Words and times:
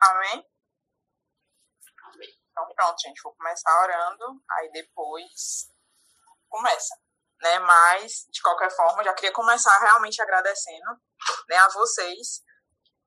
Amém? 0.00 0.46
Então, 2.50 2.74
pronto, 2.74 3.00
gente, 3.00 3.22
vou 3.22 3.34
começar 3.34 3.82
orando, 3.82 4.42
aí 4.50 4.70
depois 4.72 5.68
começa, 6.48 6.94
né? 7.40 7.58
Mas, 7.60 8.26
de 8.30 8.42
qualquer 8.42 8.70
forma, 8.70 9.04
já 9.04 9.14
queria 9.14 9.32
começar 9.32 9.76
realmente 9.78 10.20
agradecendo 10.20 10.90
né, 11.48 11.56
a 11.56 11.68
vocês 11.68 12.42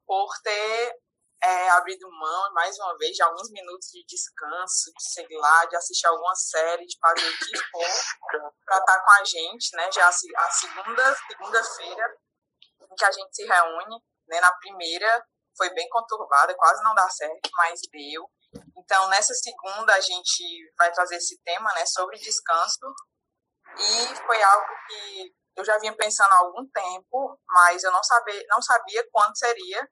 por 0.05 0.29
ter 0.43 1.03
é, 1.43 1.69
abrido 1.71 2.09
mão, 2.09 2.53
mais 2.53 2.77
uma 2.79 2.97
vez, 2.97 3.15
de 3.15 3.21
alguns 3.21 3.51
minutos 3.51 3.89
de 3.89 4.03
descanso, 4.05 4.91
de, 4.97 5.03
sei 5.03 5.27
lá, 5.29 5.65
de 5.65 5.75
assistir 5.75 6.07
alguma 6.07 6.35
série, 6.35 6.85
de 6.85 6.97
fazer 6.99 7.27
o 7.27 7.37
que 7.37 7.57
for, 7.69 8.49
para 8.65 8.77
estar 8.77 9.03
com 9.03 9.11
a 9.11 9.23
gente, 9.25 9.75
né? 9.75 9.91
Já 9.91 10.07
a 10.07 10.11
segunda 10.51 11.15
segunda-feira 11.27 12.17
em 12.81 12.95
que 12.95 13.05
a 13.05 13.11
gente 13.11 13.35
se 13.35 13.45
reúne, 13.45 14.01
né? 14.27 14.39
Na 14.39 14.53
primeira 14.53 15.27
foi 15.57 15.69
bem 15.73 15.87
conturbada, 15.89 16.55
quase 16.55 16.83
não 16.83 16.95
dá 16.95 17.09
certo, 17.09 17.49
mas 17.55 17.79
deu. 17.91 18.29
Então, 18.77 19.07
nessa 19.09 19.33
segunda, 19.33 19.93
a 19.93 20.01
gente 20.01 20.43
vai 20.77 20.91
trazer 20.91 21.15
esse 21.15 21.39
tema, 21.43 21.73
né, 21.73 21.85
sobre 21.85 22.17
descanso. 22.17 22.93
E 23.77 24.15
foi 24.25 24.43
algo 24.43 24.67
que 24.87 25.33
eu 25.55 25.65
já 25.65 25.77
vinha 25.79 25.95
pensando 25.95 26.31
há 26.31 26.37
algum 26.39 26.67
tempo, 26.69 27.39
mas 27.47 27.83
eu 27.83 27.91
não 27.91 28.03
sabia, 28.03 28.43
não 28.49 28.61
sabia 28.61 29.07
quando 29.11 29.37
seria 29.37 29.89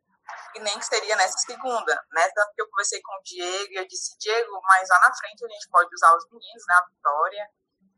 e 0.55 0.59
nem 0.59 0.77
que 0.77 0.85
seria 0.85 1.15
nessa 1.15 1.37
segunda, 1.39 1.93
né? 2.11 2.29
Tanto 2.33 2.53
que 2.53 2.61
eu 2.61 2.69
conversei 2.69 3.01
com 3.01 3.13
o 3.13 3.23
Diego 3.23 3.71
e 3.71 3.75
eu 3.77 3.87
disse, 3.87 4.17
Diego, 4.19 4.59
mas 4.63 4.89
lá 4.89 4.99
na 4.99 5.15
frente 5.15 5.45
a 5.45 5.47
gente 5.47 5.69
pode 5.69 5.93
usar 5.93 6.15
os 6.15 6.25
meninos, 6.31 6.63
né? 6.67 6.75
A 6.75 6.85
Vitória 6.85 7.49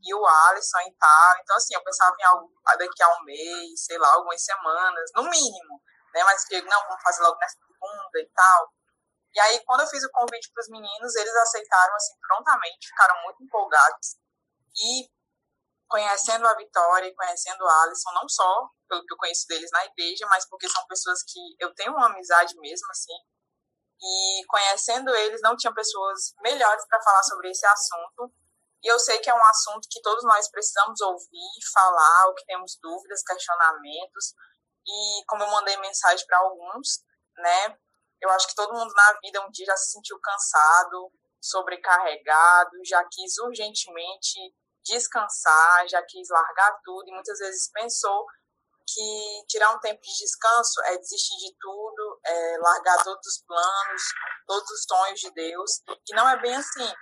e 0.03 0.13
o 0.13 0.25
Alisson 0.25 0.79
e 0.87 0.93
tal. 0.95 1.35
Então, 1.41 1.55
assim, 1.55 1.75
eu 1.75 1.83
pensava 1.83 2.15
em 2.19 2.23
algo 2.23 2.51
daqui 2.77 3.03
a 3.03 3.15
um 3.15 3.23
mês, 3.23 3.85
sei 3.85 3.97
lá, 3.97 4.13
algumas 4.13 4.43
semanas, 4.43 5.11
no 5.15 5.23
mínimo, 5.23 5.81
né? 6.13 6.23
Mas 6.23 6.43
o 6.43 6.47
Diego, 6.47 6.67
não, 6.69 6.83
vamos 6.87 7.01
fazer 7.01 7.23
logo 7.23 7.37
nessa 7.39 7.57
segunda 7.57 8.19
e 8.19 8.29
tal. 8.33 8.73
E 9.35 9.39
aí, 9.39 9.63
quando 9.65 9.81
eu 9.81 9.87
fiz 9.87 10.03
o 10.03 10.11
convite 10.11 10.51
para 10.53 10.61
os 10.61 10.69
meninos, 10.69 11.15
eles 11.15 11.35
aceitaram, 11.35 11.95
assim, 11.95 12.13
prontamente, 12.27 12.87
ficaram 12.87 13.21
muito 13.23 13.43
empolgados. 13.43 14.17
E 14.77 15.09
conhecendo 15.87 16.47
a 16.47 16.55
Vitória 16.55 17.07
e 17.07 17.15
conhecendo 17.15 17.65
a 17.67 17.83
Alisson, 17.83 18.11
não 18.13 18.29
só 18.29 18.69
pelo 18.87 19.05
que 19.05 19.13
eu 19.13 19.17
conheço 19.17 19.47
deles 19.47 19.69
na 19.71 19.85
igreja, 19.85 20.25
mas 20.27 20.47
porque 20.47 20.69
são 20.69 20.85
pessoas 20.87 21.23
que 21.23 21.39
eu 21.59 21.73
tenho 21.73 21.93
uma 21.93 22.07
amizade 22.07 22.55
mesmo, 22.59 22.87
assim. 22.91 23.13
E 24.01 24.45
conhecendo 24.47 25.15
eles, 25.15 25.41
não 25.41 25.55
tinha 25.55 25.73
pessoas 25.73 26.33
melhores 26.41 26.85
para 26.87 27.01
falar 27.01 27.23
sobre 27.23 27.49
esse 27.49 27.65
assunto. 27.65 28.33
E 28.83 28.87
eu 28.91 28.99
sei 28.99 29.19
que 29.19 29.29
é 29.29 29.33
um 29.33 29.45
assunto 29.45 29.87
que 29.89 30.01
todos 30.01 30.23
nós 30.25 30.49
precisamos 30.49 30.99
ouvir, 31.01 31.51
falar, 31.73 32.27
ou 32.27 32.35
que 32.35 32.45
temos 32.45 32.77
dúvidas, 32.81 33.23
questionamentos. 33.23 34.33
E 34.85 35.23
como 35.27 35.43
eu 35.43 35.51
mandei 35.51 35.77
mensagem 35.77 36.25
para 36.25 36.39
alguns, 36.39 37.03
né? 37.37 37.77
Eu 38.21 38.29
acho 38.31 38.47
que 38.47 38.55
todo 38.55 38.73
mundo 38.73 38.93
na 38.93 39.19
vida 39.21 39.45
um 39.45 39.51
dia 39.51 39.65
já 39.65 39.77
se 39.77 39.91
sentiu 39.91 40.19
cansado, 40.19 41.11
sobrecarregado, 41.41 42.71
já 42.85 43.03
quis 43.11 43.37
urgentemente 43.37 44.39
descansar, 44.83 45.87
já 45.87 46.01
quis 46.03 46.29
largar 46.29 46.79
tudo 46.83 47.07
e 47.07 47.13
muitas 47.13 47.39
vezes 47.39 47.69
pensou 47.71 48.25
que 48.85 49.45
tirar 49.47 49.71
um 49.75 49.79
tempo 49.79 50.01
de 50.01 50.17
descanso 50.17 50.81
é 50.85 50.97
desistir 50.97 51.37
de 51.37 51.55
tudo, 51.59 52.19
é 52.25 52.57
largar 52.57 53.01
todos 53.03 53.25
os 53.25 53.43
planos, 53.45 54.01
todos 54.45 54.69
os 54.69 54.83
sonhos 54.83 55.19
de 55.19 55.31
Deus, 55.33 55.81
e 55.87 56.15
não 56.15 56.27
é 56.27 56.39
bem 56.41 56.55
assim. 56.55 56.93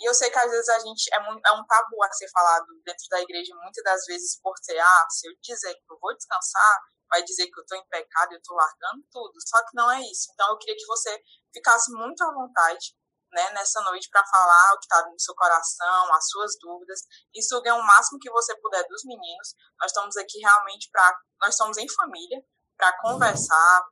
E 0.00 0.08
eu 0.08 0.14
sei 0.14 0.30
que 0.30 0.38
às 0.38 0.50
vezes 0.50 0.68
a 0.68 0.78
gente 0.80 1.08
é, 1.14 1.20
muito, 1.20 1.40
é 1.46 1.52
um 1.52 1.64
tabu 1.64 2.02
a 2.02 2.12
ser 2.12 2.28
falado 2.30 2.66
dentro 2.84 3.04
da 3.10 3.20
igreja, 3.20 3.54
muitas 3.54 3.84
das 3.84 4.04
vezes 4.04 4.38
por 4.42 4.54
ser, 4.62 4.78
ah, 4.78 5.06
se 5.10 5.28
eu 5.28 5.32
dizer 5.40 5.74
que 5.74 5.92
eu 5.92 5.98
vou 6.00 6.14
descansar, 6.14 6.80
vai 7.12 7.22
dizer 7.22 7.46
que 7.46 7.60
eu 7.60 7.62
estou 7.62 7.76
em 7.76 7.86
pecado, 7.88 8.32
eu 8.32 8.38
estou 8.38 8.56
largando 8.56 9.04
tudo. 9.12 9.34
Só 9.46 9.62
que 9.66 9.76
não 9.76 9.90
é 9.90 10.00
isso. 10.00 10.32
Então 10.32 10.48
eu 10.48 10.56
queria 10.56 10.74
que 10.74 10.86
você 10.86 11.22
ficasse 11.52 11.92
muito 11.92 12.24
à 12.24 12.32
vontade 12.32 12.96
né, 13.30 13.52
nessa 13.52 13.82
noite 13.82 14.08
para 14.10 14.24
falar 14.24 14.72
o 14.72 14.78
que 14.78 14.86
está 14.86 15.06
no 15.10 15.20
seu 15.20 15.34
coração, 15.34 16.14
as 16.14 16.28
suas 16.30 16.52
dúvidas. 16.58 17.00
E 17.34 17.42
suga 17.42 17.74
o 17.74 17.86
máximo 17.86 18.18
que 18.18 18.30
você 18.30 18.56
puder 18.56 18.82
dos 18.88 19.04
meninos. 19.04 19.54
Nós 19.78 19.90
estamos 19.90 20.16
aqui 20.16 20.38
realmente 20.38 20.88
para. 20.90 21.18
Nós 21.42 21.50
estamos 21.50 21.76
em 21.76 21.88
família, 21.88 22.42
para 22.78 22.98
conversar, 23.02 23.84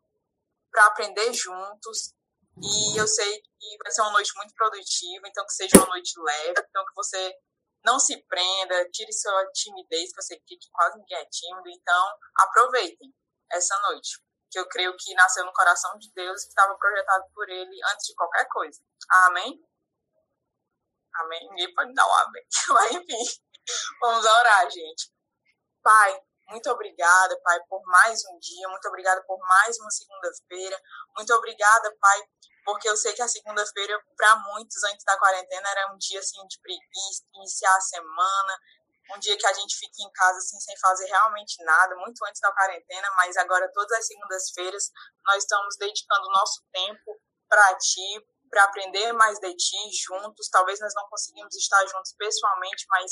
para 0.70 0.86
aprender 0.86 1.30
juntos. 1.34 2.14
E 2.62 2.98
eu 2.98 3.06
sei 3.06 3.40
que 3.40 3.76
vai 3.82 3.92
ser 3.92 4.02
uma 4.02 4.12
noite 4.12 4.32
muito 4.36 4.54
produtiva, 4.54 5.28
então 5.28 5.44
que 5.46 5.52
seja 5.52 5.76
uma 5.76 5.86
noite 5.86 6.12
leve, 6.20 6.60
então 6.68 6.84
que 6.84 6.94
você 6.94 7.34
não 7.84 7.98
se 7.98 8.16
prenda, 8.24 8.88
tire 8.90 9.12
sua 9.12 9.50
timidez, 9.52 10.12
que 10.12 10.18
eu 10.18 10.22
sei 10.22 10.40
que 10.40 10.58
quase 10.72 10.98
ninguém 10.98 11.18
é 11.18 11.26
tímido, 11.26 11.68
então 11.68 12.12
aproveitem 12.36 13.14
essa 13.50 13.78
noite 13.80 14.18
que 14.50 14.58
eu 14.58 14.68
creio 14.68 14.94
que 14.98 15.14
nasceu 15.14 15.44
no 15.46 15.52
coração 15.52 15.96
de 15.98 16.10
Deus 16.12 16.42
e 16.42 16.46
que 16.46 16.50
estava 16.50 16.76
projetado 16.76 17.24
por 17.32 17.48
Ele 17.48 17.80
antes 17.92 18.06
de 18.06 18.14
qualquer 18.14 18.46
coisa. 18.48 18.82
Amém? 19.26 19.64
Amém? 21.14 21.48
Ninguém 21.50 21.74
pode 21.74 21.94
dar 21.94 22.06
um 22.06 22.14
amém. 22.14 22.44
Mas 22.68 22.90
enfim, 22.92 23.40
vamos 24.00 24.24
orar, 24.24 24.70
gente. 24.70 25.12
Pai, 25.82 26.20
muito 26.48 26.68
obrigada, 26.70 27.40
Pai, 27.42 27.60
por 27.68 27.80
mais 27.86 28.20
um 28.26 28.38
dia. 28.38 28.68
Muito 28.68 28.88
obrigada 28.88 29.22
por 29.22 29.38
mais 29.38 29.78
uma 29.78 29.90
segunda-feira. 29.90 30.82
Muito 31.16 31.32
obrigada, 31.32 31.96
Pai, 32.00 32.20
porque 32.64 32.88
eu 32.88 32.96
sei 32.96 33.12
que 33.14 33.22
a 33.22 33.28
segunda-feira, 33.28 33.98
para 34.16 34.36
muitos, 34.52 34.82
antes 34.84 35.04
da 35.04 35.18
quarentena, 35.18 35.68
era 35.68 35.92
um 35.92 35.98
dia 35.98 36.20
assim 36.20 36.46
de 36.46 36.58
preguiça, 36.60 37.24
iniciar 37.34 37.74
a 37.76 37.80
semana, 37.80 38.60
um 39.14 39.18
dia 39.18 39.36
que 39.36 39.46
a 39.46 39.52
gente 39.52 39.76
fica 39.76 40.02
em 40.02 40.10
casa 40.12 40.38
assim 40.38 40.60
sem 40.60 40.76
fazer 40.78 41.06
realmente 41.06 41.62
nada, 41.64 41.96
muito 41.96 42.24
antes 42.26 42.40
da 42.40 42.52
quarentena, 42.52 43.10
mas 43.16 43.36
agora 43.36 43.70
todas 43.72 43.98
as 43.98 44.06
segundas-feiras 44.06 44.90
nós 45.26 45.42
estamos 45.42 45.76
dedicando 45.78 46.30
nosso 46.30 46.62
tempo 46.72 47.20
para 47.48 47.76
ti, 47.78 48.26
para 48.48 48.64
aprender 48.64 49.12
mais 49.12 49.38
de 49.38 49.54
ti 49.54 49.90
juntos. 50.06 50.48
Talvez 50.48 50.78
nós 50.80 50.94
não 50.94 51.08
conseguimos 51.08 51.54
estar 51.56 51.84
juntos 51.86 52.14
pessoalmente, 52.16 52.86
mas 52.88 53.10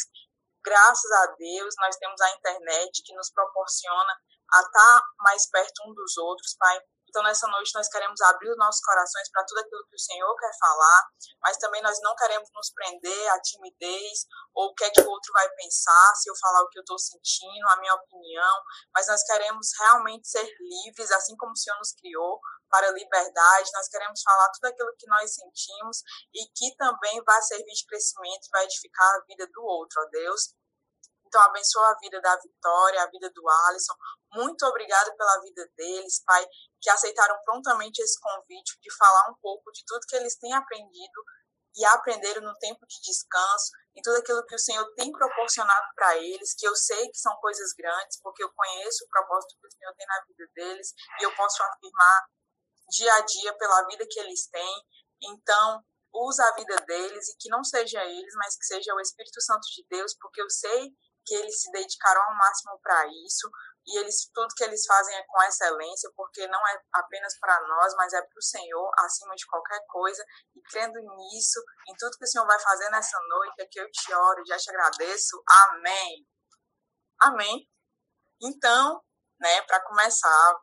graças 0.64 1.10
a 1.10 1.26
Deus 1.38 1.74
nós 1.78 1.96
temos 1.96 2.20
a 2.20 2.30
internet 2.30 3.02
que 3.02 3.14
nos 3.14 3.30
proporciona 3.30 4.20
a 4.54 4.60
estar 4.60 5.02
mais 5.18 5.50
perto 5.50 5.82
um 5.86 5.94
dos 5.94 6.16
outros, 6.16 6.54
Pai. 6.58 6.80
Então, 7.08 7.22
nessa 7.22 7.46
noite, 7.48 7.72
nós 7.74 7.88
queremos 7.88 8.20
abrir 8.20 8.50
os 8.50 8.58
nossos 8.58 8.80
corações 8.84 9.30
para 9.30 9.44
tudo 9.44 9.58
aquilo 9.58 9.86
que 9.88 9.96
o 9.96 9.98
Senhor 9.98 10.36
quer 10.36 10.50
falar, 10.58 11.06
mas 11.40 11.56
também 11.56 11.82
nós 11.82 11.98
não 12.02 12.14
queremos 12.14 12.48
nos 12.54 12.70
prender 12.72 13.28
à 13.30 13.40
timidez 13.40 14.26
ou 14.54 14.66
o 14.68 14.74
que 14.74 14.84
é 14.84 14.90
que 14.90 15.00
o 15.00 15.08
outro 15.08 15.32
vai 15.32 15.48
pensar, 15.54 16.14
se 16.16 16.30
eu 16.30 16.34
falar 16.36 16.62
o 16.62 16.68
que 16.68 16.78
eu 16.78 16.82
estou 16.82 16.98
sentindo, 16.98 17.68
a 17.68 17.76
minha 17.80 17.94
opinião, 17.94 18.62
mas 18.94 19.06
nós 19.08 19.22
queremos 19.24 19.68
realmente 19.78 20.28
ser 20.28 20.46
livres, 20.60 21.10
assim 21.12 21.36
como 21.36 21.52
o 21.52 21.56
Senhor 21.56 21.78
nos 21.78 21.92
criou, 21.92 22.40
para 22.70 22.88
a 22.88 22.92
liberdade, 22.92 23.70
nós 23.74 23.88
queremos 23.88 24.22
falar 24.22 24.50
tudo 24.50 24.66
aquilo 24.66 24.94
que 24.98 25.08
nós 25.08 25.34
sentimos 25.34 26.02
e 26.34 26.46
que 26.54 26.76
também 26.76 27.22
vai 27.24 27.42
servir 27.42 27.72
de 27.72 27.86
crescimento, 27.86 28.48
vai 28.52 28.64
edificar 28.64 29.14
a 29.14 29.24
vida 29.26 29.46
do 29.52 29.62
outro, 29.62 30.02
ó 30.02 30.08
Deus. 30.10 30.54
Então, 31.28 31.42
abençoa 31.42 31.90
a 31.90 31.98
vida 31.98 32.18
da 32.22 32.36
Vitória, 32.36 33.02
a 33.02 33.10
vida 33.10 33.30
do 33.30 33.42
Alisson. 33.66 33.94
Muito 34.32 34.64
obrigada 34.64 35.14
pela 35.14 35.40
vida 35.42 35.70
deles, 35.76 36.22
Pai, 36.24 36.46
que 36.80 36.88
aceitaram 36.88 37.38
prontamente 37.44 38.00
esse 38.00 38.18
convite 38.18 38.78
de 38.80 38.96
falar 38.96 39.30
um 39.30 39.34
pouco 39.42 39.70
de 39.72 39.84
tudo 39.86 40.06
que 40.08 40.16
eles 40.16 40.38
têm 40.38 40.54
aprendido 40.54 41.22
e 41.76 41.84
aprenderam 41.84 42.40
no 42.42 42.56
tempo 42.58 42.80
de 42.86 43.00
descanso 43.02 43.70
e 43.94 44.00
tudo 44.00 44.16
aquilo 44.16 44.44
que 44.46 44.54
o 44.54 44.58
Senhor 44.58 44.84
tem 44.94 45.12
proporcionado 45.12 45.86
para 45.94 46.16
eles, 46.16 46.54
que 46.56 46.66
eu 46.66 46.74
sei 46.74 47.10
que 47.10 47.18
são 47.18 47.36
coisas 47.36 47.74
grandes, 47.76 48.18
porque 48.22 48.42
eu 48.42 48.50
conheço 48.54 49.04
o 49.04 49.08
propósito 49.08 49.54
que 49.60 49.66
o 49.66 49.70
Senhor 49.70 49.94
tem 49.94 50.06
na 50.06 50.24
vida 50.26 50.50
deles 50.54 50.94
e 51.20 51.24
eu 51.24 51.36
posso 51.36 51.62
afirmar 51.62 52.26
dia 52.88 53.14
a 53.14 53.20
dia 53.20 53.56
pela 53.58 53.86
vida 53.86 54.06
que 54.08 54.18
eles 54.18 54.48
têm. 54.48 54.84
Então, 55.22 55.84
usa 56.12 56.42
a 56.48 56.54
vida 56.54 56.76
deles 56.86 57.28
e 57.28 57.36
que 57.38 57.50
não 57.50 57.62
seja 57.62 58.02
eles, 58.02 58.34
mas 58.36 58.56
que 58.56 58.64
seja 58.64 58.94
o 58.94 59.00
Espírito 59.00 59.40
Santo 59.42 59.66
de 59.76 59.86
Deus, 59.90 60.16
porque 60.18 60.40
eu 60.40 60.48
sei 60.48 60.90
que 61.28 61.34
eles 61.34 61.60
se 61.60 61.70
dedicaram 61.70 62.22
ao 62.22 62.36
máximo 62.36 62.80
para 62.82 63.06
isso 63.26 63.50
e 63.86 63.98
eles 63.98 64.30
tudo 64.34 64.54
que 64.54 64.64
eles 64.64 64.84
fazem 64.86 65.14
é 65.16 65.24
com 65.26 65.42
excelência, 65.42 66.10
porque 66.16 66.46
não 66.46 66.68
é 66.68 66.82
apenas 66.92 67.38
para 67.38 67.58
nós, 67.66 67.94
mas 67.96 68.12
é 68.12 68.20
para 68.20 68.38
o 68.38 68.42
Senhor 68.42 68.90
acima 68.98 69.34
de 69.34 69.46
qualquer 69.46 69.80
coisa. 69.88 70.22
E 70.54 70.60
crendo 70.62 70.98
nisso, 71.00 71.60
em 71.88 71.94
tudo 71.98 72.16
que 72.18 72.24
o 72.24 72.28
Senhor 72.28 72.46
vai 72.46 72.58
fazer 72.60 72.88
nessa 72.90 73.18
noite, 73.28 73.54
é 73.60 73.66
que 73.66 73.80
eu 73.80 73.90
te 73.90 74.12
oro, 74.12 74.42
já 74.46 74.58
te 74.58 74.70
agradeço. 74.70 75.42
Amém. 75.48 76.26
Amém. 77.20 77.68
Então, 78.42 79.02
né, 79.40 79.62
para 79.62 79.80
começar, 79.80 80.56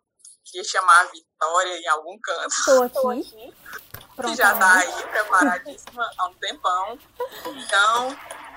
queria 0.45 0.63
chamar 0.63 1.01
a 1.01 1.05
Vitória 1.05 1.77
em 1.79 1.87
algum 1.87 2.19
canto. 2.19 2.85
Estou 2.85 3.09
aqui. 3.09 3.53
que 4.21 4.35
já 4.35 4.53
está 4.53 4.77
aí 4.77 5.07
preparadíssima 5.07 6.11
há 6.19 6.27
um 6.27 6.35
tempão. 6.35 6.99
Então, 7.45 8.09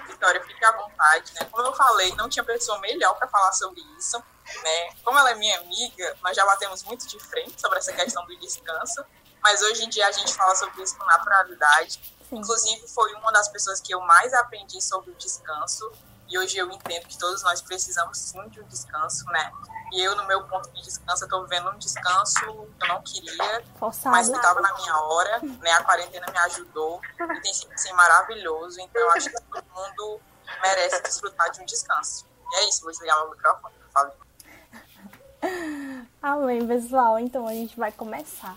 Vitória, 0.09 0.43
fique 0.43 0.65
à 0.65 0.73
vontade, 0.73 1.33
né? 1.35 1.47
Como 1.51 1.67
eu 1.67 1.73
falei, 1.75 2.15
não 2.17 2.29
tinha 2.29 2.45
pessoa 2.45 2.79
melhor 2.81 3.15
para 3.15 3.29
falar 3.29 3.53
sobre 3.53 3.81
isso, 3.99 4.19
né? 4.63 4.93
Como 5.05 5.19
ela 5.19 5.31
é 5.31 5.35
minha 5.35 5.59
amiga, 5.61 6.17
nós 6.23 6.37
já 6.37 6.45
batemos 6.45 6.83
muito 6.83 7.07
de 7.07 7.19
frente 7.21 7.61
sobre 7.61 7.79
essa 7.79 7.93
questão 7.93 8.25
do 8.27 8.37
descanso, 8.39 9.05
mas 9.43 9.63
hoje 9.63 9.85
em 9.85 9.89
dia 9.89 10.07
a 10.07 10.13
gente 10.13 10.35
fala 10.35 10.55
sobre 10.57 10.83
isso 10.83 10.97
com 10.97 11.05
naturalidade. 11.05 12.17
Inclusive, 12.33 12.89
foi 12.89 13.15
uma 13.15 13.33
das 13.33 13.49
pessoas 13.49 13.81
que 13.81 13.95
eu 13.95 14.01
mais 14.01 14.35
aprendi 14.35 14.83
sobre 14.83 15.11
o 15.11 15.15
descanso, 15.15 15.91
e 16.29 16.39
hoje 16.39 16.59
eu 16.59 16.71
entendo 16.71 17.07
que 17.07 17.17
todos 17.17 17.43
nós 17.43 17.63
precisamos 17.63 18.19
sim 18.19 18.49
de 18.49 18.61
um 18.61 18.69
descanso, 18.69 19.25
né? 19.27 19.53
E 19.93 20.03
eu, 20.03 20.15
no 20.17 20.27
meu 20.27 20.45
ponto 20.45 20.71
de 20.71 20.83
descanso, 20.83 21.25
eu 21.25 21.29
tô 21.29 21.43
vivendo 21.45 21.71
um 21.71 21.79
descanso 21.79 22.41
que 22.41 22.85
eu 22.85 22.89
não 22.89 23.03
queria, 23.03 23.65
Forçado. 23.79 24.15
mas 24.15 24.29
que 24.29 24.37
estava 24.37 24.61
na 24.61 24.75
minha 24.75 24.97
hora, 24.97 25.41
né? 25.41 25.73
A 25.73 25.83
quarentena 25.83 26.27
me 26.31 26.39
ajudou 26.39 27.01
e 27.19 27.41
tem 27.41 27.55
sido 27.55 27.73
assim, 27.73 27.93
maravilhoso. 27.93 28.81
Então, 28.81 29.01
eu 29.01 29.11
acho 29.13 29.31
que 29.31 29.41
todo 29.41 29.65
mundo 29.75 30.21
merece 30.61 31.03
desfrutar 31.03 31.51
de 31.51 31.63
um 31.63 31.65
descanso. 31.65 32.27
E 32.51 32.57
é 32.57 32.69
isso, 32.69 32.83
vou 32.83 32.91
desligar 32.91 33.17
meu 33.19 33.31
microfone, 33.31 33.75
favor. 33.93 34.17
Amém, 36.23 36.67
pessoal. 36.67 37.19
Então 37.19 37.47
a 37.47 37.53
gente 37.53 37.79
vai 37.79 37.93
começar. 37.93 38.57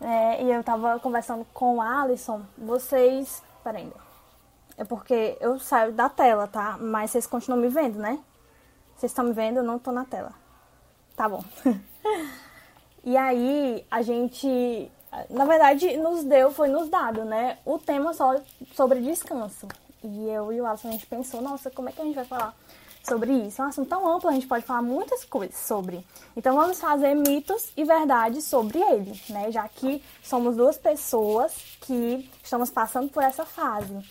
É, 0.00 0.42
e 0.42 0.52
eu 0.52 0.62
tava 0.62 0.98
conversando 1.00 1.44
com 1.52 1.76
o 1.76 1.82
Alisson. 1.82 2.42
Vocês. 2.56 3.42
Peraí. 3.64 3.92
É 4.76 4.84
porque 4.84 5.36
eu 5.40 5.58
saio 5.58 5.92
da 5.92 6.08
tela, 6.08 6.46
tá? 6.46 6.76
Mas 6.78 7.10
vocês 7.10 7.26
continuam 7.26 7.60
me 7.60 7.68
vendo, 7.68 7.98
né? 7.98 8.18
Vocês 8.98 9.12
estão 9.12 9.26
me 9.26 9.32
vendo? 9.32 9.58
Eu 9.58 9.62
não 9.62 9.78
tô 9.78 9.92
na 9.92 10.04
tela. 10.04 10.32
Tá 11.14 11.28
bom. 11.28 11.44
e 13.04 13.16
aí, 13.16 13.86
a 13.88 14.02
gente. 14.02 14.90
Na 15.30 15.44
verdade, 15.44 15.96
nos 15.96 16.24
deu, 16.24 16.50
foi 16.50 16.66
nos 16.68 16.88
dado, 16.88 17.24
né? 17.24 17.58
O 17.64 17.78
tema 17.78 18.12
só 18.12 18.34
sobre 18.74 19.00
descanso. 19.00 19.68
E 20.02 20.28
eu 20.28 20.52
e 20.52 20.60
o 20.60 20.66
Alisson, 20.66 20.88
a 20.88 20.92
gente 20.92 21.06
pensou, 21.06 21.40
nossa, 21.40 21.70
como 21.70 21.88
é 21.88 21.92
que 21.92 22.02
a 22.02 22.04
gente 22.04 22.16
vai 22.16 22.24
falar 22.24 22.54
sobre 23.08 23.32
isso? 23.32 23.62
É 23.62 23.64
um 23.64 23.68
assunto 23.68 23.88
tão 23.88 24.06
amplo, 24.06 24.28
a 24.28 24.32
gente 24.32 24.48
pode 24.48 24.64
falar 24.64 24.82
muitas 24.82 25.24
coisas 25.24 25.56
sobre. 25.56 26.04
Então 26.36 26.56
vamos 26.56 26.80
fazer 26.80 27.14
mitos 27.14 27.70
e 27.76 27.84
verdades 27.84 28.44
sobre 28.44 28.80
ele, 28.80 29.20
né? 29.30 29.50
Já 29.52 29.66
que 29.68 30.02
somos 30.24 30.56
duas 30.56 30.76
pessoas 30.76 31.54
que 31.82 32.28
estamos 32.42 32.68
passando 32.68 33.10
por 33.10 33.22
essa 33.22 33.44
fase. 33.44 34.04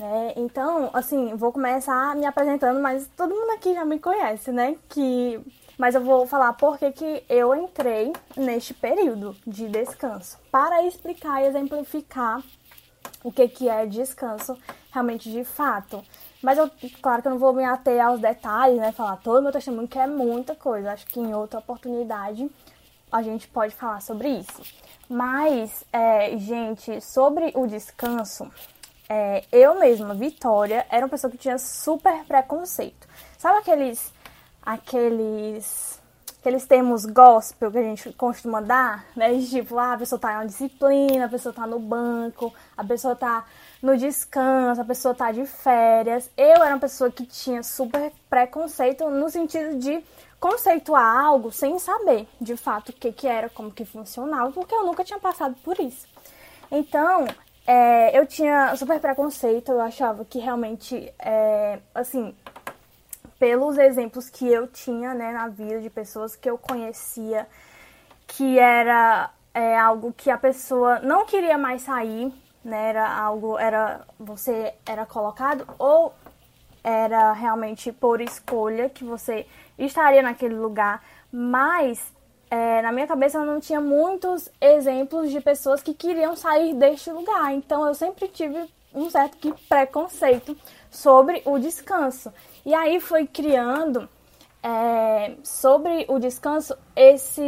Né? 0.00 0.32
Então, 0.34 0.88
assim, 0.94 1.34
vou 1.34 1.52
começar 1.52 2.16
me 2.16 2.24
apresentando, 2.24 2.80
mas 2.80 3.06
todo 3.14 3.34
mundo 3.34 3.50
aqui 3.50 3.74
já 3.74 3.84
me 3.84 3.98
conhece, 3.98 4.50
né? 4.50 4.76
Que... 4.88 5.38
Mas 5.76 5.94
eu 5.94 6.00
vou 6.00 6.26
falar 6.26 6.54
por 6.54 6.78
que, 6.78 6.90
que 6.90 7.24
eu 7.28 7.54
entrei 7.54 8.10
neste 8.34 8.72
período 8.72 9.36
de 9.46 9.68
descanso. 9.68 10.38
Para 10.50 10.86
explicar 10.86 11.42
e 11.42 11.48
exemplificar 11.48 12.42
o 13.22 13.30
que, 13.30 13.46
que 13.46 13.68
é 13.68 13.84
descanso 13.84 14.56
realmente 14.90 15.30
de 15.30 15.44
fato. 15.44 16.02
Mas 16.42 16.56
eu, 16.56 16.70
claro 17.02 17.20
que 17.20 17.28
eu 17.28 17.32
não 17.32 17.38
vou 17.38 17.52
me 17.52 17.64
ater 17.64 18.02
aos 18.02 18.20
detalhes, 18.20 18.78
né? 18.78 18.92
Falar 18.92 19.16
todo 19.16 19.40
o 19.40 19.42
meu 19.42 19.52
testemunho, 19.52 19.86
que 19.86 19.98
é 19.98 20.06
muita 20.06 20.54
coisa. 20.54 20.92
Acho 20.92 21.06
que 21.06 21.20
em 21.20 21.34
outra 21.34 21.58
oportunidade 21.58 22.50
a 23.12 23.22
gente 23.22 23.48
pode 23.48 23.74
falar 23.74 24.00
sobre 24.00 24.28
isso. 24.28 24.62
Mas, 25.08 25.84
é, 25.92 26.38
gente, 26.38 27.02
sobre 27.02 27.52
o 27.54 27.66
descanso, 27.66 28.50
é, 29.12 29.42
eu 29.50 29.76
mesma, 29.76 30.14
Vitória, 30.14 30.86
era 30.88 31.04
uma 31.04 31.08
pessoa 31.08 31.28
que 31.28 31.36
tinha 31.36 31.58
super 31.58 32.24
preconceito. 32.26 33.08
Sabe 33.36 33.58
aqueles. 33.58 34.12
aqueles. 34.62 36.00
aqueles 36.38 36.64
termos 36.64 37.04
gospel 37.06 37.72
que 37.72 37.78
a 37.78 37.82
gente 37.82 38.12
costuma 38.12 38.60
dar, 38.60 39.04
né? 39.16 39.36
Tipo, 39.42 39.80
ah, 39.80 39.94
a 39.94 39.98
pessoa 39.98 40.20
tá 40.20 40.34
uma 40.34 40.46
disciplina, 40.46 41.24
a 41.24 41.28
pessoa 41.28 41.52
tá 41.52 41.66
no 41.66 41.80
banco, 41.80 42.54
a 42.76 42.84
pessoa 42.84 43.16
tá 43.16 43.44
no 43.82 43.96
descanso, 43.96 44.80
a 44.80 44.84
pessoa 44.84 45.12
tá 45.12 45.32
de 45.32 45.44
férias. 45.44 46.30
Eu 46.36 46.62
era 46.62 46.74
uma 46.74 46.78
pessoa 46.78 47.10
que 47.10 47.26
tinha 47.26 47.64
super 47.64 48.12
preconceito 48.28 49.10
no 49.10 49.28
sentido 49.28 49.76
de 49.76 50.04
conceituar 50.38 51.18
algo 51.18 51.50
sem 51.50 51.80
saber 51.80 52.28
de 52.40 52.56
fato 52.56 52.90
o 52.90 52.92
que, 52.92 53.10
que 53.10 53.26
era, 53.26 53.50
como 53.50 53.72
que 53.72 53.84
funcionava, 53.84 54.52
porque 54.52 54.72
eu 54.72 54.86
nunca 54.86 55.02
tinha 55.02 55.18
passado 55.18 55.56
por 55.64 55.80
isso. 55.80 56.06
Então, 56.70 57.26
é, 57.66 58.18
eu 58.18 58.26
tinha 58.26 58.74
super 58.76 58.98
preconceito, 59.00 59.72
eu 59.72 59.80
achava 59.80 60.24
que 60.24 60.38
realmente, 60.38 61.12
é, 61.18 61.78
assim, 61.94 62.34
pelos 63.38 63.78
exemplos 63.78 64.28
que 64.28 64.46
eu 64.46 64.66
tinha 64.66 65.14
né, 65.14 65.32
na 65.32 65.48
vida 65.48 65.80
de 65.80 65.88
pessoas 65.88 66.36
que 66.36 66.48
eu 66.48 66.58
conhecia, 66.58 67.46
que 68.26 68.58
era 68.58 69.30
é, 69.54 69.78
algo 69.78 70.12
que 70.12 70.30
a 70.30 70.38
pessoa 70.38 71.00
não 71.00 71.24
queria 71.24 71.56
mais 71.56 71.82
sair, 71.82 72.32
né? 72.64 72.90
Era 72.90 73.08
algo, 73.08 73.58
era 73.58 74.02
você 74.18 74.74
era 74.86 75.06
colocado 75.06 75.66
ou 75.78 76.12
era 76.84 77.32
realmente 77.32 77.92
por 77.92 78.20
escolha 78.20 78.88
que 78.88 79.04
você 79.04 79.46
estaria 79.78 80.22
naquele 80.22 80.54
lugar, 80.54 81.02
mas 81.32 82.12
é, 82.50 82.82
na 82.82 82.90
minha 82.90 83.06
cabeça 83.06 83.44
não 83.44 83.60
tinha 83.60 83.80
muitos 83.80 84.50
exemplos 84.60 85.30
de 85.30 85.40
pessoas 85.40 85.82
que 85.82 85.94
queriam 85.94 86.34
sair 86.34 86.74
deste 86.74 87.10
lugar, 87.10 87.52
então 87.54 87.86
eu 87.86 87.94
sempre 87.94 88.26
tive 88.26 88.68
um 88.92 89.08
certo 89.08 89.36
que 89.36 89.52
preconceito 89.68 90.56
sobre 90.90 91.42
o 91.44 91.58
descanso. 91.58 92.32
E 92.66 92.74
aí 92.74 92.98
foi 92.98 93.24
criando 93.26 94.08
é, 94.62 95.36
sobre 95.44 96.04
o 96.08 96.18
descanso 96.18 96.76
esse, 96.96 97.42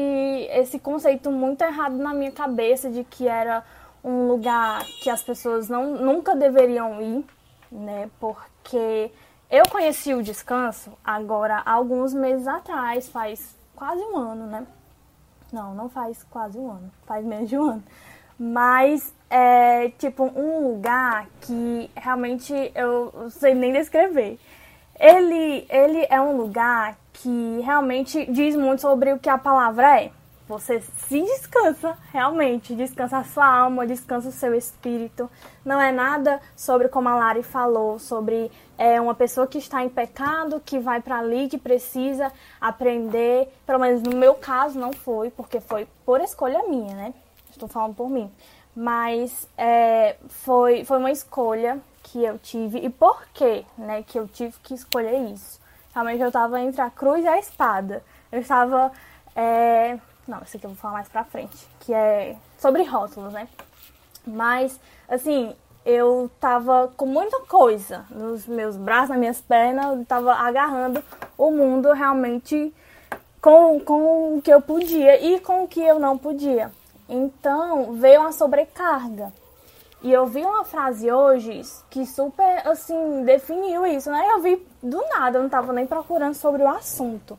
esse 0.50 0.78
conceito 0.78 1.30
muito 1.32 1.62
errado 1.62 1.96
na 1.96 2.14
minha 2.14 2.30
cabeça 2.30 2.88
de 2.88 3.02
que 3.02 3.26
era 3.26 3.64
um 4.04 4.28
lugar 4.28 4.84
que 5.02 5.10
as 5.10 5.22
pessoas 5.22 5.68
não, 5.68 5.94
nunca 5.96 6.34
deveriam 6.34 7.02
ir, 7.02 7.24
né? 7.70 8.08
Porque 8.20 9.10
eu 9.50 9.68
conheci 9.68 10.14
o 10.14 10.22
descanso 10.22 10.92
agora 11.04 11.60
alguns 11.64 12.14
meses 12.14 12.46
atrás, 12.46 13.08
faz 13.08 13.56
quase 13.74 14.00
um 14.00 14.16
ano, 14.16 14.46
né? 14.46 14.66
Não, 15.52 15.74
não 15.74 15.88
faz 15.88 16.24
quase 16.30 16.58
um 16.58 16.70
ano, 16.70 16.90
faz 17.06 17.24
menos 17.24 17.48
de 17.48 17.58
um 17.58 17.64
ano. 17.64 17.84
Mas 18.38 19.14
é 19.28 19.90
tipo 19.98 20.24
um 20.34 20.68
lugar 20.68 21.26
que 21.42 21.90
realmente 21.94 22.52
eu 22.74 23.12
não 23.14 23.30
sei 23.30 23.54
nem 23.54 23.72
descrever. 23.72 24.38
Ele, 24.98 25.66
ele 25.68 26.06
é 26.08 26.20
um 26.20 26.36
lugar 26.36 26.96
que 27.12 27.60
realmente 27.64 28.24
diz 28.30 28.56
muito 28.56 28.80
sobre 28.80 29.12
o 29.12 29.18
que 29.18 29.28
a 29.28 29.36
palavra 29.38 30.00
é 30.00 30.10
você 30.52 30.80
se 30.80 31.22
descansa, 31.22 31.96
realmente, 32.12 32.74
descansa 32.74 33.16
a 33.16 33.24
sua 33.24 33.46
alma, 33.46 33.86
descansa 33.86 34.28
o 34.28 34.32
seu 34.32 34.54
espírito. 34.54 35.30
Não 35.64 35.80
é 35.80 35.90
nada 35.90 36.40
sobre 36.54 36.88
como 36.88 37.08
a 37.08 37.14
Lari 37.14 37.42
falou, 37.42 37.98
sobre 37.98 38.52
é, 38.76 39.00
uma 39.00 39.14
pessoa 39.14 39.46
que 39.46 39.56
está 39.56 39.82
em 39.82 39.88
pecado, 39.88 40.60
que 40.64 40.78
vai 40.78 41.00
para 41.00 41.18
ali, 41.18 41.48
que 41.48 41.56
precisa 41.56 42.30
aprender. 42.60 43.50
Pelo 43.64 43.78
menos 43.78 44.02
no 44.02 44.14
meu 44.14 44.34
caso 44.34 44.78
não 44.78 44.92
foi, 44.92 45.30
porque 45.30 45.58
foi 45.58 45.88
por 46.04 46.20
escolha 46.20 46.62
minha, 46.68 46.94
né? 46.94 47.14
Estou 47.50 47.68
falando 47.68 47.94
por 47.94 48.10
mim. 48.10 48.30
Mas 48.76 49.48
é, 49.56 50.16
foi, 50.28 50.84
foi 50.84 50.98
uma 50.98 51.10
escolha 51.10 51.80
que 52.02 52.22
eu 52.22 52.38
tive. 52.38 52.78
E 52.78 52.90
por 52.90 53.26
que, 53.32 53.64
né, 53.78 54.02
que 54.02 54.18
eu 54.18 54.28
tive 54.28 54.54
que 54.62 54.74
escolher 54.74 55.18
isso? 55.32 55.58
Realmente 55.94 56.20
eu 56.20 56.28
estava 56.28 56.60
entre 56.60 56.80
a 56.82 56.90
cruz 56.90 57.24
e 57.24 57.28
a 57.28 57.38
espada. 57.38 58.02
Eu 58.30 58.40
estava 58.40 58.92
é, 59.34 59.98
não, 60.26 60.40
esse 60.42 60.56
aqui 60.56 60.66
eu 60.66 60.70
vou 60.70 60.78
falar 60.78 60.94
mais 60.94 61.08
pra 61.08 61.24
frente, 61.24 61.68
que 61.80 61.92
é 61.92 62.36
sobre 62.58 62.84
rótulos, 62.84 63.32
né? 63.32 63.48
Mas, 64.26 64.78
assim, 65.08 65.54
eu 65.84 66.30
tava 66.40 66.92
com 66.96 67.06
muita 67.06 67.40
coisa 67.40 68.04
nos 68.10 68.46
meus 68.46 68.76
braços, 68.76 69.10
nas 69.10 69.18
minhas 69.18 69.40
pernas, 69.40 69.98
eu 69.98 70.04
tava 70.04 70.32
agarrando 70.34 71.02
o 71.36 71.50
mundo 71.50 71.92
realmente 71.92 72.72
com, 73.40 73.80
com 73.80 74.36
o 74.36 74.42
que 74.42 74.52
eu 74.52 74.60
podia 74.60 75.20
e 75.20 75.40
com 75.40 75.64
o 75.64 75.68
que 75.68 75.80
eu 75.80 75.98
não 75.98 76.16
podia. 76.16 76.70
Então, 77.08 77.94
veio 77.94 78.20
uma 78.20 78.32
sobrecarga. 78.32 79.32
E 80.02 80.12
eu 80.12 80.26
vi 80.26 80.44
uma 80.44 80.64
frase 80.64 81.10
hoje 81.10 81.62
que 81.90 82.06
super, 82.06 82.66
assim, 82.66 83.24
definiu 83.24 83.86
isso, 83.86 84.10
né? 84.10 84.28
Eu 84.32 84.40
vi 84.40 84.64
do 84.82 85.00
nada, 85.08 85.38
eu 85.38 85.42
não 85.42 85.50
tava 85.50 85.72
nem 85.72 85.86
procurando 85.86 86.34
sobre 86.34 86.62
o 86.62 86.68
assunto 86.68 87.38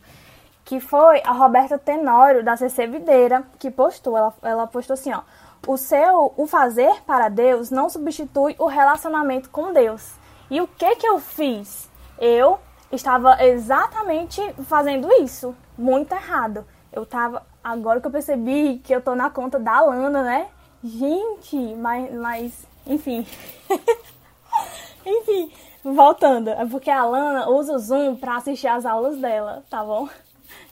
que 0.65 0.79
foi 0.79 1.21
a 1.25 1.31
Roberta 1.31 1.77
Tenório, 1.77 2.43
da 2.43 2.55
CC 2.55 2.87
Videira, 2.87 3.43
que 3.59 3.69
postou. 3.69 4.17
Ela, 4.17 4.33
ela 4.41 4.67
postou 4.67 4.93
assim, 4.93 5.11
ó. 5.11 5.21
O 5.65 5.77
seu, 5.77 6.33
o 6.35 6.45
fazer 6.45 7.01
para 7.05 7.29
Deus 7.29 7.71
não 7.71 7.89
substitui 7.89 8.55
o 8.59 8.65
relacionamento 8.65 9.49
com 9.49 9.71
Deus. 9.71 10.13
E 10.49 10.59
o 10.59 10.67
que 10.67 10.95
que 10.97 11.07
eu 11.07 11.19
fiz? 11.19 11.89
Eu 12.19 12.59
estava 12.91 13.43
exatamente 13.43 14.41
fazendo 14.65 15.11
isso, 15.21 15.55
muito 15.77 16.13
errado. 16.13 16.65
Eu 16.91 17.05
tava, 17.05 17.43
agora 17.63 18.01
que 18.01 18.07
eu 18.07 18.11
percebi 18.11 18.77
que 18.83 18.93
eu 18.93 19.01
tô 19.01 19.15
na 19.15 19.29
conta 19.29 19.57
da 19.57 19.81
Lana, 19.81 20.21
né? 20.21 20.47
Gente, 20.83 21.57
mas, 21.75 22.13
mas 22.13 22.67
enfim. 22.85 23.25
enfim, 25.05 25.51
voltando, 25.83 26.49
é 26.49 26.65
porque 26.65 26.91
a 26.91 27.05
Lana 27.05 27.49
usa 27.49 27.73
o 27.73 27.79
Zoom 27.79 28.15
para 28.17 28.35
assistir 28.35 28.67
as 28.67 28.85
aulas 28.85 29.17
dela, 29.17 29.63
tá 29.69 29.83
bom? 29.83 30.07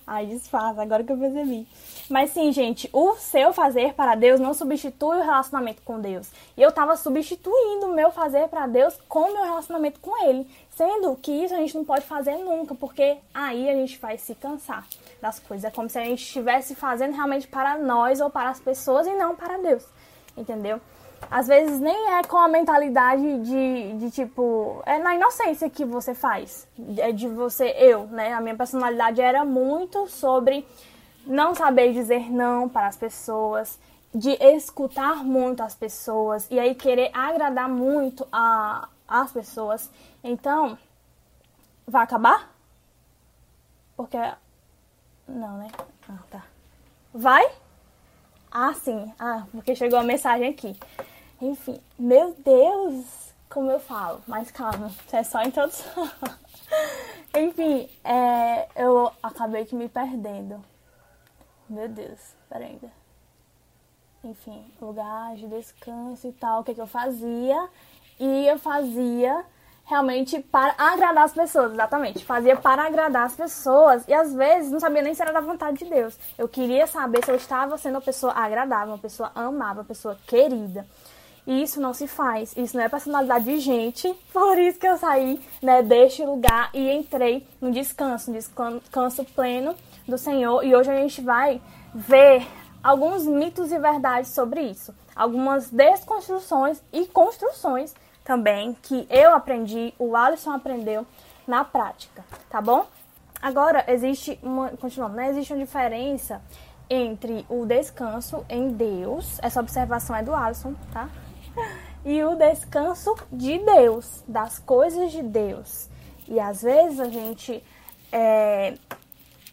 Ai, 0.05 0.25
desfaz, 0.25 0.77
agora 0.77 1.03
que 1.03 1.11
eu 1.11 1.17
percebi. 1.17 1.67
Mas 2.09 2.31
sim, 2.31 2.51
gente, 2.51 2.89
o 2.91 3.15
seu 3.15 3.53
fazer 3.53 3.93
para 3.93 4.15
Deus 4.15 4.39
não 4.39 4.53
substitui 4.53 5.17
o 5.17 5.23
relacionamento 5.23 5.81
com 5.83 5.99
Deus. 5.99 6.29
E 6.57 6.61
eu 6.61 6.69
estava 6.69 6.97
substituindo 6.97 7.85
o 7.85 7.93
meu 7.93 8.11
fazer 8.11 8.47
para 8.49 8.67
Deus 8.67 8.97
com 9.07 9.21
o 9.21 9.33
meu 9.33 9.43
relacionamento 9.43 9.99
com 9.99 10.25
Ele. 10.27 10.45
Sendo 10.75 11.15
que 11.15 11.31
isso 11.31 11.53
a 11.53 11.57
gente 11.57 11.75
não 11.75 11.85
pode 11.85 12.05
fazer 12.05 12.35
nunca, 12.37 12.73
porque 12.75 13.17
aí 13.33 13.69
a 13.69 13.73
gente 13.73 13.97
vai 13.99 14.17
se 14.17 14.35
cansar 14.35 14.85
das 15.21 15.39
coisas. 15.39 15.65
É 15.65 15.71
como 15.71 15.89
se 15.89 15.99
a 15.99 16.03
gente 16.03 16.23
estivesse 16.23 16.75
fazendo 16.75 17.13
realmente 17.13 17.47
para 17.47 17.77
nós 17.77 18.19
ou 18.19 18.29
para 18.29 18.49
as 18.49 18.59
pessoas 18.59 19.07
e 19.07 19.13
não 19.13 19.35
para 19.35 19.57
Deus. 19.57 19.85
entendeu? 20.35 20.81
Às 21.29 21.47
vezes 21.47 21.79
nem 21.79 22.13
é 22.13 22.23
com 22.23 22.37
a 22.37 22.47
mentalidade 22.47 23.39
de, 23.39 23.93
de 23.97 24.11
tipo. 24.11 24.81
É 24.85 24.97
na 24.97 25.15
inocência 25.15 25.69
que 25.69 25.85
você 25.85 26.13
faz. 26.13 26.67
É 26.97 27.11
de 27.11 27.27
você, 27.27 27.69
eu, 27.77 28.07
né? 28.07 28.33
A 28.33 28.41
minha 28.41 28.55
personalidade 28.55 29.21
era 29.21 29.45
muito 29.45 30.07
sobre 30.07 30.65
não 31.25 31.53
saber 31.53 31.93
dizer 31.93 32.31
não 32.31 32.67
para 32.67 32.87
as 32.87 32.97
pessoas, 32.97 33.79
de 34.13 34.31
escutar 34.31 35.23
muito 35.23 35.61
as 35.63 35.75
pessoas 35.75 36.47
e 36.49 36.59
aí 36.59 36.75
querer 36.75 37.11
agradar 37.13 37.69
muito 37.69 38.27
a, 38.31 38.89
as 39.07 39.31
pessoas. 39.31 39.89
Então, 40.23 40.77
vai 41.87 42.03
acabar? 42.03 42.51
Porque. 43.95 44.17
Não, 45.27 45.57
né? 45.57 45.67
Ah, 46.09 46.19
tá. 46.29 46.43
Vai? 47.13 47.49
Ah, 48.51 48.73
sim. 48.73 49.13
Ah, 49.17 49.43
porque 49.51 49.75
chegou 49.75 49.97
a 49.97 50.03
mensagem 50.03 50.49
aqui. 50.49 50.77
Enfim, 51.41 51.81
meu 51.97 52.35
Deus, 52.45 53.33
como 53.49 53.71
eu 53.71 53.79
falo. 53.79 54.21
Mas 54.27 54.51
calma, 54.51 54.87
isso 54.87 55.15
é 55.15 55.23
só 55.23 55.41
introdução. 55.41 56.09
Enfim, 57.35 57.89
é, 58.03 58.67
eu 58.75 59.11
acabei 59.23 59.65
que 59.65 59.75
me 59.75 59.89
perdendo. 59.89 60.63
Meu 61.67 61.87
Deus, 61.87 62.19
peraí 62.47 62.71
ainda. 62.71 62.91
Enfim, 64.23 64.63
lugar 64.79 65.35
de 65.35 65.47
descanso 65.47 66.27
e 66.27 66.31
tal, 66.33 66.61
o 66.61 66.63
que, 66.63 66.75
que 66.75 66.81
eu 66.81 66.85
fazia. 66.85 67.69
E 68.19 68.47
eu 68.47 68.59
fazia 68.59 69.43
realmente 69.83 70.39
para 70.39 70.75
agradar 70.77 71.23
as 71.23 71.33
pessoas, 71.33 71.71
exatamente. 71.73 72.23
Fazia 72.23 72.55
para 72.55 72.85
agradar 72.85 73.25
as 73.25 73.35
pessoas 73.35 74.07
e 74.07 74.13
às 74.13 74.33
vezes 74.33 74.71
não 74.71 74.79
sabia 74.79 75.01
nem 75.01 75.15
se 75.15 75.21
era 75.23 75.33
da 75.33 75.41
vontade 75.41 75.79
de 75.79 75.89
Deus. 75.89 76.17
Eu 76.37 76.47
queria 76.47 76.85
saber 76.85 77.25
se 77.25 77.31
eu 77.31 77.35
estava 77.35 77.77
sendo 77.79 77.95
uma 77.95 78.01
pessoa 78.01 78.31
agradável, 78.33 78.93
uma 78.93 78.99
pessoa 78.99 79.31
amável, 79.33 79.81
uma 79.81 79.87
pessoa 79.87 80.15
querida. 80.27 80.85
E 81.45 81.63
isso 81.63 81.81
não 81.81 81.93
se 81.93 82.07
faz, 82.07 82.53
isso 82.55 82.77
não 82.77 82.83
é 82.83 82.89
personalidade 82.89 83.45
de 83.45 83.59
gente. 83.59 84.13
Por 84.31 84.57
isso 84.59 84.79
que 84.79 84.87
eu 84.87 84.97
saí 84.97 85.39
né, 85.61 85.81
deste 85.81 86.23
lugar 86.23 86.69
e 86.73 86.91
entrei 86.91 87.47
no 87.59 87.71
descanso, 87.71 88.31
no 88.31 88.37
descanso 88.37 89.25
pleno 89.35 89.75
do 90.07 90.17
Senhor. 90.17 90.63
E 90.63 90.75
hoje 90.75 90.91
a 90.91 90.95
gente 90.95 91.21
vai 91.21 91.61
ver 91.93 92.47
alguns 92.83 93.25
mitos 93.25 93.71
e 93.71 93.79
verdades 93.79 94.31
sobre 94.31 94.61
isso, 94.61 94.93
algumas 95.15 95.69
desconstruções 95.69 96.81
e 96.91 97.05
construções 97.05 97.93
também 98.23 98.75
que 98.81 99.07
eu 99.09 99.33
aprendi, 99.33 99.93
o 99.97 100.15
Alisson 100.15 100.51
aprendeu 100.51 101.05
na 101.47 101.65
prática, 101.65 102.23
tá 102.49 102.61
bom? 102.61 102.85
Agora, 103.41 103.83
existe 103.87 104.37
uma. 104.43 104.69
Continuando, 104.69 105.15
né? 105.15 105.29
Existe 105.29 105.51
uma 105.51 105.65
diferença 105.65 106.41
entre 106.87 107.45
o 107.49 107.65
descanso 107.65 108.45
em 108.49 108.69
Deus, 108.69 109.39
essa 109.41 109.59
observação 109.59 110.15
é 110.15 110.21
do 110.21 110.35
Alisson, 110.35 110.75
tá? 110.93 111.09
E 112.03 112.23
o 112.23 112.35
descanso 112.35 113.15
de 113.31 113.59
Deus, 113.59 114.23
das 114.27 114.57
coisas 114.57 115.11
de 115.11 115.21
Deus. 115.21 115.87
E 116.27 116.39
às 116.39 116.63
vezes 116.63 116.99
a 116.99 117.07
gente 117.07 117.63
é, 118.11 118.73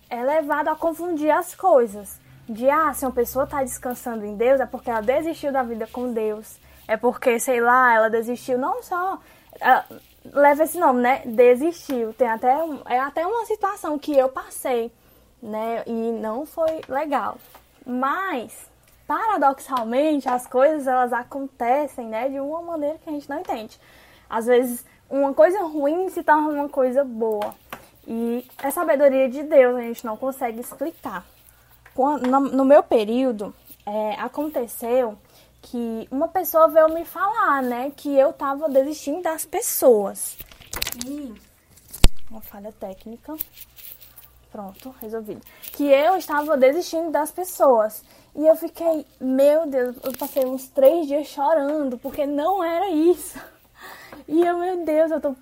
é 0.08 0.22
levado 0.22 0.68
a 0.68 0.76
confundir 0.76 1.30
as 1.30 1.54
coisas. 1.54 2.18
De, 2.48 2.70
ah, 2.70 2.94
se 2.94 3.04
uma 3.04 3.12
pessoa 3.12 3.44
está 3.44 3.62
descansando 3.62 4.24
em 4.24 4.34
Deus, 4.34 4.60
é 4.60 4.66
porque 4.66 4.88
ela 4.88 5.02
desistiu 5.02 5.52
da 5.52 5.62
vida 5.62 5.86
com 5.86 6.12
Deus 6.12 6.58
é 6.88 6.96
porque, 6.96 7.38
sei 7.38 7.60
lá, 7.60 7.94
ela 7.94 8.08
desistiu, 8.08 8.56
não 8.56 8.82
só. 8.82 9.20
Ela, 9.60 9.84
leva 10.32 10.64
esse 10.64 10.78
nome, 10.78 11.02
né? 11.02 11.22
Desistiu. 11.26 12.14
Tem 12.14 12.26
até, 12.26 12.56
é 12.86 12.98
até 12.98 13.26
uma 13.26 13.44
situação 13.44 13.98
que 13.98 14.16
eu 14.16 14.30
passei, 14.30 14.90
né? 15.40 15.84
E 15.86 15.92
não 15.92 16.46
foi 16.46 16.80
legal. 16.88 17.36
Mas, 17.84 18.67
paradoxalmente, 19.08 20.28
as 20.28 20.46
coisas 20.46 20.86
elas 20.86 21.14
acontecem, 21.14 22.06
né? 22.06 22.28
De 22.28 22.38
uma 22.38 22.60
maneira 22.60 22.98
que 22.98 23.08
a 23.08 23.12
gente 23.12 23.28
não 23.28 23.40
entende. 23.40 23.80
Às 24.28 24.44
vezes, 24.44 24.84
uma 25.08 25.32
coisa 25.32 25.62
ruim 25.62 26.10
se 26.10 26.22
torna 26.22 26.50
uma 26.50 26.68
coisa 26.68 27.02
boa. 27.02 27.54
E 28.06 28.46
é 28.62 28.70
sabedoria 28.70 29.28
de 29.28 29.42
Deus, 29.42 29.76
a 29.76 29.80
gente 29.80 30.04
não 30.04 30.16
consegue 30.16 30.60
explicar. 30.60 31.24
No 32.52 32.64
meu 32.64 32.82
período, 32.82 33.54
é, 33.86 34.12
aconteceu 34.20 35.18
que 35.62 36.06
uma 36.10 36.28
pessoa 36.28 36.68
veio 36.68 36.92
me 36.92 37.04
falar, 37.04 37.62
né, 37.62 37.90
que 37.96 38.14
eu 38.14 38.32
tava 38.32 38.68
desistindo 38.68 39.22
das 39.22 39.44
pessoas. 39.44 40.36
E 41.06 41.34
uma 42.30 42.42
falha 42.42 42.72
técnica. 42.72 43.34
Pronto, 44.50 44.94
resolvido. 45.00 45.42
Que 45.72 45.84
eu 45.84 46.16
estava 46.16 46.56
desistindo 46.56 47.10
das 47.10 47.30
pessoas. 47.30 48.02
E 48.34 48.46
eu 48.46 48.56
fiquei, 48.56 49.04
meu 49.20 49.66
Deus, 49.66 49.96
eu 50.02 50.12
passei 50.16 50.44
uns 50.44 50.68
três 50.68 51.06
dias 51.06 51.26
chorando, 51.26 51.98
porque 51.98 52.26
não 52.26 52.62
era 52.62 52.88
isso. 52.90 53.38
E 54.26 54.44
eu, 54.44 54.58
meu 54.58 54.84
Deus, 54.84 55.10
eu 55.10 55.20
tô, 55.20 55.34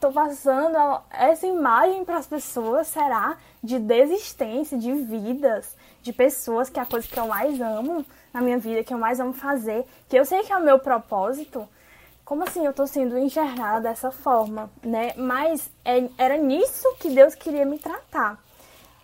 tô 0.00 0.12
passando 0.12 0.76
essa 1.10 1.46
imagem 1.46 2.04
para 2.04 2.18
as 2.18 2.26
pessoas, 2.26 2.86
será? 2.88 3.36
De 3.62 3.78
desistência, 3.78 4.78
de 4.78 4.92
vidas, 4.92 5.76
de 6.02 6.12
pessoas, 6.12 6.68
que 6.68 6.78
é 6.78 6.82
a 6.82 6.86
coisa 6.86 7.06
que 7.06 7.18
eu 7.18 7.26
mais 7.26 7.60
amo 7.60 8.04
na 8.32 8.40
minha 8.40 8.58
vida, 8.58 8.84
que 8.84 8.92
eu 8.92 8.98
mais 8.98 9.18
amo 9.20 9.32
fazer, 9.32 9.84
que 10.08 10.18
eu 10.18 10.24
sei 10.24 10.42
que 10.42 10.52
é 10.52 10.56
o 10.56 10.62
meu 10.62 10.78
propósito, 10.78 11.66
como 12.24 12.42
assim 12.42 12.66
eu 12.66 12.72
tô 12.72 12.86
sendo 12.86 13.16
enxergada 13.16 13.88
dessa 13.88 14.10
forma, 14.10 14.70
né? 14.82 15.14
Mas 15.16 15.70
é, 15.84 16.08
era 16.18 16.36
nisso 16.36 16.96
que 17.00 17.08
Deus 17.08 17.34
queria 17.34 17.64
me 17.64 17.78
tratar. 17.78 18.45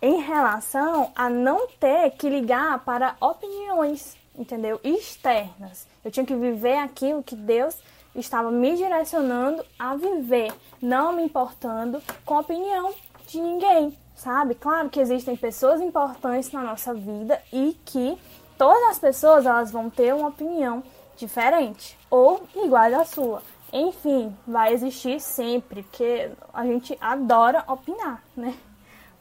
Em 0.05 0.19
relação 0.19 1.13
a 1.15 1.29
não 1.29 1.65
ter 1.79 2.11
que 2.11 2.27
ligar 2.27 2.83
para 2.83 3.15
opiniões, 3.21 4.17
entendeu? 4.37 4.77
Externas. 4.83 5.87
Eu 6.03 6.11
tinha 6.11 6.25
que 6.25 6.35
viver 6.35 6.77
aquilo 6.77 7.23
que 7.23 7.37
Deus 7.37 7.77
estava 8.13 8.51
me 8.51 8.75
direcionando 8.75 9.63
a 9.79 9.95
viver, 9.95 10.53
não 10.81 11.13
me 11.13 11.23
importando 11.23 12.01
com 12.25 12.35
a 12.35 12.41
opinião 12.41 12.93
de 13.27 13.39
ninguém, 13.39 13.97
sabe? 14.13 14.55
Claro 14.55 14.89
que 14.89 14.99
existem 14.99 15.37
pessoas 15.37 15.79
importantes 15.79 16.51
na 16.51 16.63
nossa 16.63 16.93
vida 16.93 17.41
e 17.53 17.77
que 17.85 18.17
todas 18.57 18.89
as 18.89 18.99
pessoas 18.99 19.45
elas 19.45 19.71
vão 19.71 19.89
ter 19.89 20.13
uma 20.13 20.27
opinião 20.27 20.83
diferente 21.15 21.97
ou 22.09 22.43
igual 22.57 22.93
à 22.93 23.05
sua. 23.05 23.41
Enfim, 23.71 24.35
vai 24.45 24.73
existir 24.73 25.21
sempre, 25.21 25.81
porque 25.83 26.29
a 26.53 26.65
gente 26.65 26.97
adora 26.99 27.63
opinar, 27.69 28.21
né? 28.35 28.53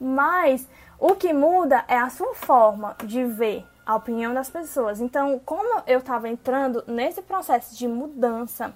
Mas 0.02 0.68
o 0.99 1.14
que 1.14 1.32
muda 1.32 1.85
é 1.87 1.97
a 1.97 2.11
sua 2.11 2.35
forma 2.35 2.97
de 3.04 3.25
ver 3.25 3.64
a 3.87 3.94
opinião 3.94 4.35
das 4.35 4.50
pessoas. 4.50 5.00
Então, 5.00 5.40
como 5.44 5.82
eu 5.87 6.00
estava 6.00 6.28
entrando 6.28 6.82
nesse 6.87 7.23
processo 7.23 7.76
de 7.76 7.87
mudança, 7.87 8.73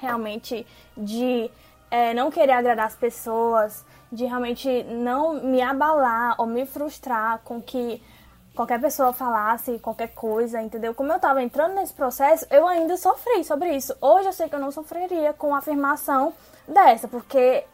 realmente 0.00 0.66
de 0.96 1.50
é, 1.90 2.12
não 2.12 2.30
querer 2.30 2.52
agradar 2.52 2.86
as 2.86 2.96
pessoas, 2.96 3.84
de 4.10 4.24
realmente 4.26 4.82
não 4.84 5.34
me 5.34 5.62
abalar 5.62 6.34
ou 6.38 6.46
me 6.46 6.66
frustrar 6.66 7.40
com 7.44 7.62
que 7.62 8.02
qualquer 8.54 8.80
pessoa 8.80 9.12
falasse 9.12 9.78
qualquer 9.78 10.08
coisa, 10.08 10.60
entendeu? 10.60 10.94
Como 10.94 11.10
eu 11.10 11.18
tava 11.18 11.42
entrando 11.42 11.74
nesse 11.74 11.94
processo, 11.94 12.46
eu 12.50 12.68
ainda 12.68 12.96
sofri 12.96 13.42
sobre 13.44 13.74
isso. 13.74 13.96
Hoje 14.00 14.26
eu 14.26 14.32
sei 14.32 14.48
que 14.48 14.54
eu 14.54 14.60
não 14.60 14.70
sofreria 14.70 15.32
com 15.32 15.54
a 15.54 15.58
afirmação 15.58 16.34
dessa, 16.68 17.08
porque 17.08 17.64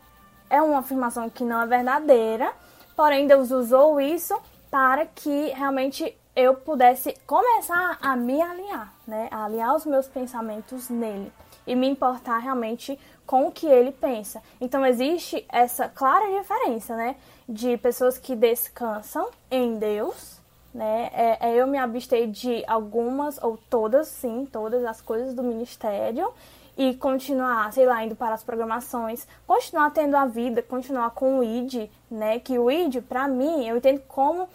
é 0.48 0.62
uma 0.62 0.78
afirmação 0.78 1.28
que 1.28 1.44
não 1.44 1.60
é 1.60 1.66
verdadeira, 1.66 2.52
porém 2.98 3.28
Deus 3.28 3.52
usou 3.52 4.00
isso 4.00 4.36
para 4.68 5.06
que 5.06 5.50
realmente 5.50 6.18
eu 6.34 6.54
pudesse 6.54 7.14
começar 7.28 7.96
a 8.02 8.16
me 8.16 8.42
alinhar, 8.42 8.92
né? 9.06 9.28
A 9.30 9.44
alinhar 9.44 9.76
os 9.76 9.86
meus 9.86 10.08
pensamentos 10.08 10.90
nele 10.90 11.32
e 11.64 11.76
me 11.76 11.86
importar 11.88 12.38
realmente 12.38 12.98
com 13.24 13.46
o 13.46 13.52
que 13.52 13.68
ele 13.68 13.92
pensa. 13.92 14.42
Então 14.60 14.84
existe 14.84 15.46
essa 15.48 15.88
clara 15.88 16.40
diferença, 16.40 16.96
né? 16.96 17.14
De 17.48 17.76
pessoas 17.76 18.18
que 18.18 18.34
descansam 18.34 19.28
em 19.48 19.78
Deus 19.78 20.38
né? 20.74 21.10
É, 21.12 21.48
é, 21.48 21.54
eu 21.56 21.66
me 21.66 21.78
abstei 21.78 22.26
de 22.26 22.62
algumas, 22.66 23.42
ou 23.42 23.58
todas, 23.70 24.08
sim, 24.08 24.46
todas 24.50 24.84
as 24.84 25.00
coisas 25.00 25.34
do 25.34 25.42
ministério 25.42 26.32
e 26.78 26.94
continuar, 26.94 27.72
sei 27.72 27.84
lá, 27.84 28.04
indo 28.04 28.14
para 28.14 28.34
as 28.34 28.44
programações, 28.44 29.26
continuar 29.44 29.90
tendo 29.90 30.16
a 30.16 30.24
vida, 30.24 30.62
continuar 30.62 31.10
com 31.10 31.40
o 31.40 31.44
ID, 31.44 31.90
né? 32.08 32.38
Que 32.38 32.56
o 32.56 32.70
ID, 32.70 33.02
para 33.02 33.26
mim, 33.26 33.66
eu 33.66 33.76
entendo 33.76 34.00
como 34.06 34.48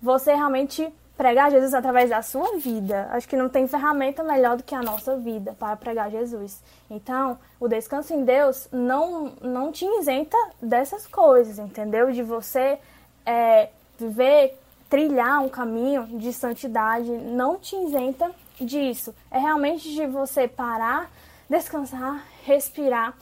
você 0.00 0.34
realmente 0.34 0.92
pregar 1.16 1.50
Jesus 1.50 1.72
através 1.72 2.10
da 2.10 2.20
sua 2.20 2.58
vida. 2.58 3.08
Acho 3.10 3.26
que 3.26 3.36
não 3.36 3.48
tem 3.48 3.66
ferramenta 3.66 4.22
melhor 4.22 4.58
do 4.58 4.62
que 4.62 4.74
a 4.74 4.82
nossa 4.82 5.16
vida 5.16 5.56
para 5.58 5.74
pregar 5.74 6.10
Jesus. 6.10 6.62
Então, 6.90 7.38
o 7.58 7.66
descanso 7.66 8.12
em 8.12 8.24
Deus 8.24 8.68
não, 8.70 9.32
não 9.40 9.72
te 9.72 9.86
isenta 9.86 10.36
dessas 10.60 11.06
coisas, 11.06 11.58
entendeu? 11.58 12.12
De 12.12 12.22
você 12.22 12.78
é, 13.24 13.70
viver 13.98 14.58
trilhar 14.90 15.40
um 15.40 15.48
caminho 15.48 16.04
de 16.18 16.32
santidade 16.32 17.08
não 17.08 17.56
te 17.56 17.76
isenta 17.76 18.30
disso. 18.60 19.14
É 19.30 19.38
realmente 19.38 19.94
de 19.94 20.06
você 20.06 20.48
parar, 20.48 21.10
descansar, 21.50 22.24
respirar, 22.44 23.12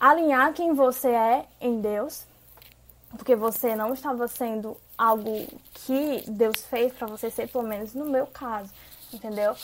alinhar 0.00 0.52
quem 0.52 0.74
você 0.74 1.08
é 1.08 1.46
em 1.60 1.80
Deus, 1.80 2.26
porque 3.16 3.36
você 3.36 3.76
não 3.76 3.94
estava 3.94 4.26
sendo 4.26 4.76
algo 4.98 5.46
que 5.72 6.24
Deus 6.26 6.60
fez 6.66 6.92
para 6.92 7.06
você 7.06 7.30
ser, 7.30 7.48
pelo 7.48 7.62
menos 7.62 7.94
no 7.94 8.04
meu 8.04 8.26
caso, 8.26 8.70
entendeu? 9.12 9.54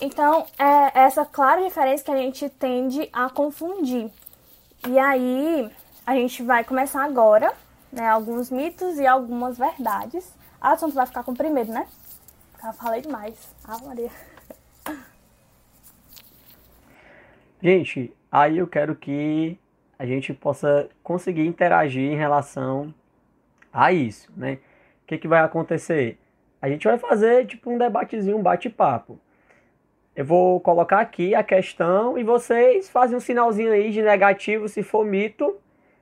Então, 0.00 0.46
é 0.56 1.00
essa 1.00 1.26
clara 1.26 1.62
diferença 1.62 2.04
que 2.04 2.10
a 2.12 2.16
gente 2.16 2.48
tende 2.48 3.10
a 3.12 3.28
confundir. 3.28 4.10
E 4.88 4.98
aí, 4.98 5.70
a 6.06 6.14
gente 6.14 6.44
vai 6.44 6.62
começar 6.62 7.04
agora, 7.04 7.52
né, 7.92 8.08
alguns 8.08 8.48
mitos 8.48 8.96
e 8.96 9.06
algumas 9.06 9.58
verdades. 9.58 10.24
Ah, 10.60 10.76
tu 10.76 10.88
vai 10.90 11.04
ficar 11.04 11.24
com 11.24 11.32
o 11.32 11.36
primeiro, 11.36 11.72
né? 11.72 11.86
Já 12.62 12.72
falei 12.72 13.02
demais. 13.02 13.34
Ah, 13.64 13.78
Maria. 13.84 14.10
Gente, 17.62 18.10
aí 18.32 18.56
eu 18.56 18.66
quero 18.66 18.96
que 18.96 19.58
a 19.98 20.06
gente 20.06 20.32
possa 20.32 20.88
conseguir 21.02 21.46
interagir 21.46 22.10
em 22.10 22.16
relação 22.16 22.94
a 23.70 23.92
isso, 23.92 24.32
né? 24.34 24.54
O 25.04 25.06
que, 25.06 25.18
que 25.18 25.28
vai 25.28 25.40
acontecer? 25.40 26.18
A 26.62 26.70
gente 26.70 26.86
vai 26.86 26.96
fazer 26.96 27.46
tipo 27.46 27.70
um 27.70 27.76
debatezinho, 27.76 28.38
um 28.38 28.42
bate-papo. 28.42 29.18
Eu 30.16 30.24
vou 30.24 30.58
colocar 30.60 31.00
aqui 31.00 31.34
a 31.34 31.42
questão 31.42 32.16
e 32.16 32.24
vocês 32.24 32.88
fazem 32.88 33.16
um 33.16 33.20
sinalzinho 33.20 33.72
aí 33.72 33.90
de 33.90 34.02
negativo 34.02 34.66
se 34.66 34.82
for 34.82 35.04
mito. 35.04 35.56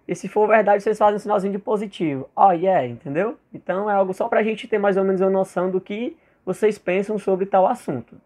E 0.07 0.15
se 0.15 0.29
for 0.29 0.47
verdade, 0.47 0.83
vocês 0.83 0.97
fazem 0.97 1.17
um 1.17 1.21
sinalzinho 1.21 1.53
de 1.53 1.59
positivo. 1.59 2.31
Oh, 2.37 2.53
yeah, 2.53 2.87
entendeu? 2.87 3.37
Então 3.53 3.91
é 3.91 3.95
algo 3.95 4.15
só 4.15 4.29
para 4.29 4.41
a 4.41 4.43
gente 4.45 4.69
ter 4.69 4.79
mais 4.79 4.97
ou 4.97 5.03
menos 5.05 5.21
uma 5.21 5.29
noção 5.29 5.71
do 5.71 5.81
que 5.81 6.17
vocês 6.47 6.79
pensam 6.79 7.19
sobre 7.19 7.47
tal 7.47 7.67
assunto. 7.67 8.17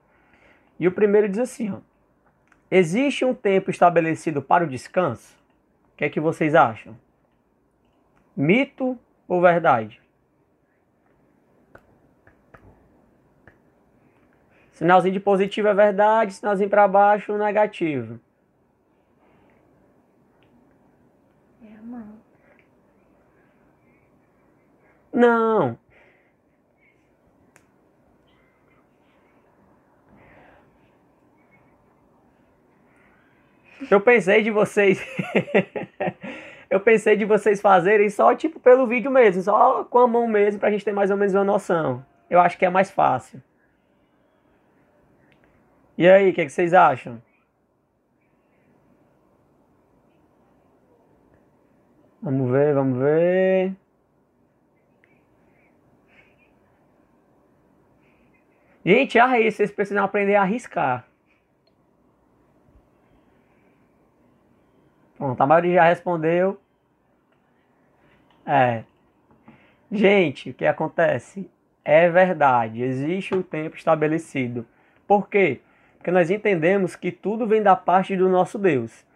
E 0.79 0.87
o 0.87 0.93
primeiro 0.93 1.29
diz 1.29 1.39
assim: 1.39 1.73
ó, 1.73 1.79
Existe 2.75 3.23
um 3.23 3.35
tempo 3.35 3.71
estabelecido 3.71 4.41
para 4.41 4.65
o 4.65 4.67
descanso? 4.67 5.37
O 5.93 5.97
que 5.99 6.07
é 6.07 6.09
que 6.09 6.19
vocês 6.19 6.55
acham? 6.55 6.97
Mito 8.35 8.99
ou 9.29 9.43
verdade? 9.43 10.01
Sinalzinho 14.71 15.13
de 15.13 15.21
positivo 15.21 15.69
é 15.69 15.75
verdade, 15.75 16.33
sinalzinho 16.33 16.71
para 16.71 16.89
baixo 16.89 17.37
negativo. 17.37 18.19
É. 21.63 21.77
Não. 25.13 25.79
Eu 33.91 34.01
pensei 34.01 34.43
de 34.43 34.51
vocês. 34.51 35.01
eu 36.71 36.81
pensei 36.81 37.17
de 37.17 37.25
vocês 37.25 37.61
fazerem 37.61 38.09
só 38.09 38.35
tipo 38.35 38.59
pelo 38.61 38.87
vídeo 38.87 39.11
mesmo, 39.11 39.43
só 39.43 39.85
com 39.85 39.99
a 39.99 40.07
mão 40.07 40.27
mesmo, 40.27 40.61
pra 40.61 40.71
gente 40.71 40.85
ter 40.85 40.93
mais 40.93 41.11
ou 41.11 41.17
menos 41.17 41.35
uma 41.35 41.45
noção. 41.45 42.05
Eu 42.29 42.41
acho 42.41 42.57
que 42.59 42.65
é 42.65 42.71
mais 42.71 42.91
fácil. 42.91 43.43
E 45.97 46.09
aí, 46.09 46.31
o 46.31 46.35
que, 46.35 46.41
é 46.41 46.45
que 46.45 46.51
vocês 46.51 46.73
acham? 46.73 47.21
Vamos 52.23 52.51
ver, 52.51 52.73
vamos 52.75 52.99
ver. 52.99 53.77
Gente, 58.85 59.19
aí, 59.19 59.51
vocês 59.51 59.71
precisam 59.71 60.03
aprender 60.03 60.35
a 60.35 60.43
arriscar. 60.43 61.07
Pronto, 65.23 65.41
a 65.41 65.47
maioria 65.47 65.75
já 65.75 65.85
respondeu. 65.85 66.61
É. 68.45 68.83
Gente, 69.89 70.51
o 70.51 70.55
que 70.55 70.67
acontece? 70.67 71.49
É 71.85 72.11
verdade, 72.11 72.83
existe 72.83 73.33
um 73.33 73.41
tempo 73.41 73.77
estabelecido. 73.77 74.67
Por 75.07 75.29
quê? 75.29 75.61
Porque 75.97 76.11
nós 76.11 76.29
entendemos 76.29 76.97
que 76.97 77.13
tudo 77.13 77.47
vem 77.47 77.63
da 77.63 77.77
parte 77.77 78.17
do 78.17 78.29
nosso 78.29 78.59
Deus. 78.59 79.07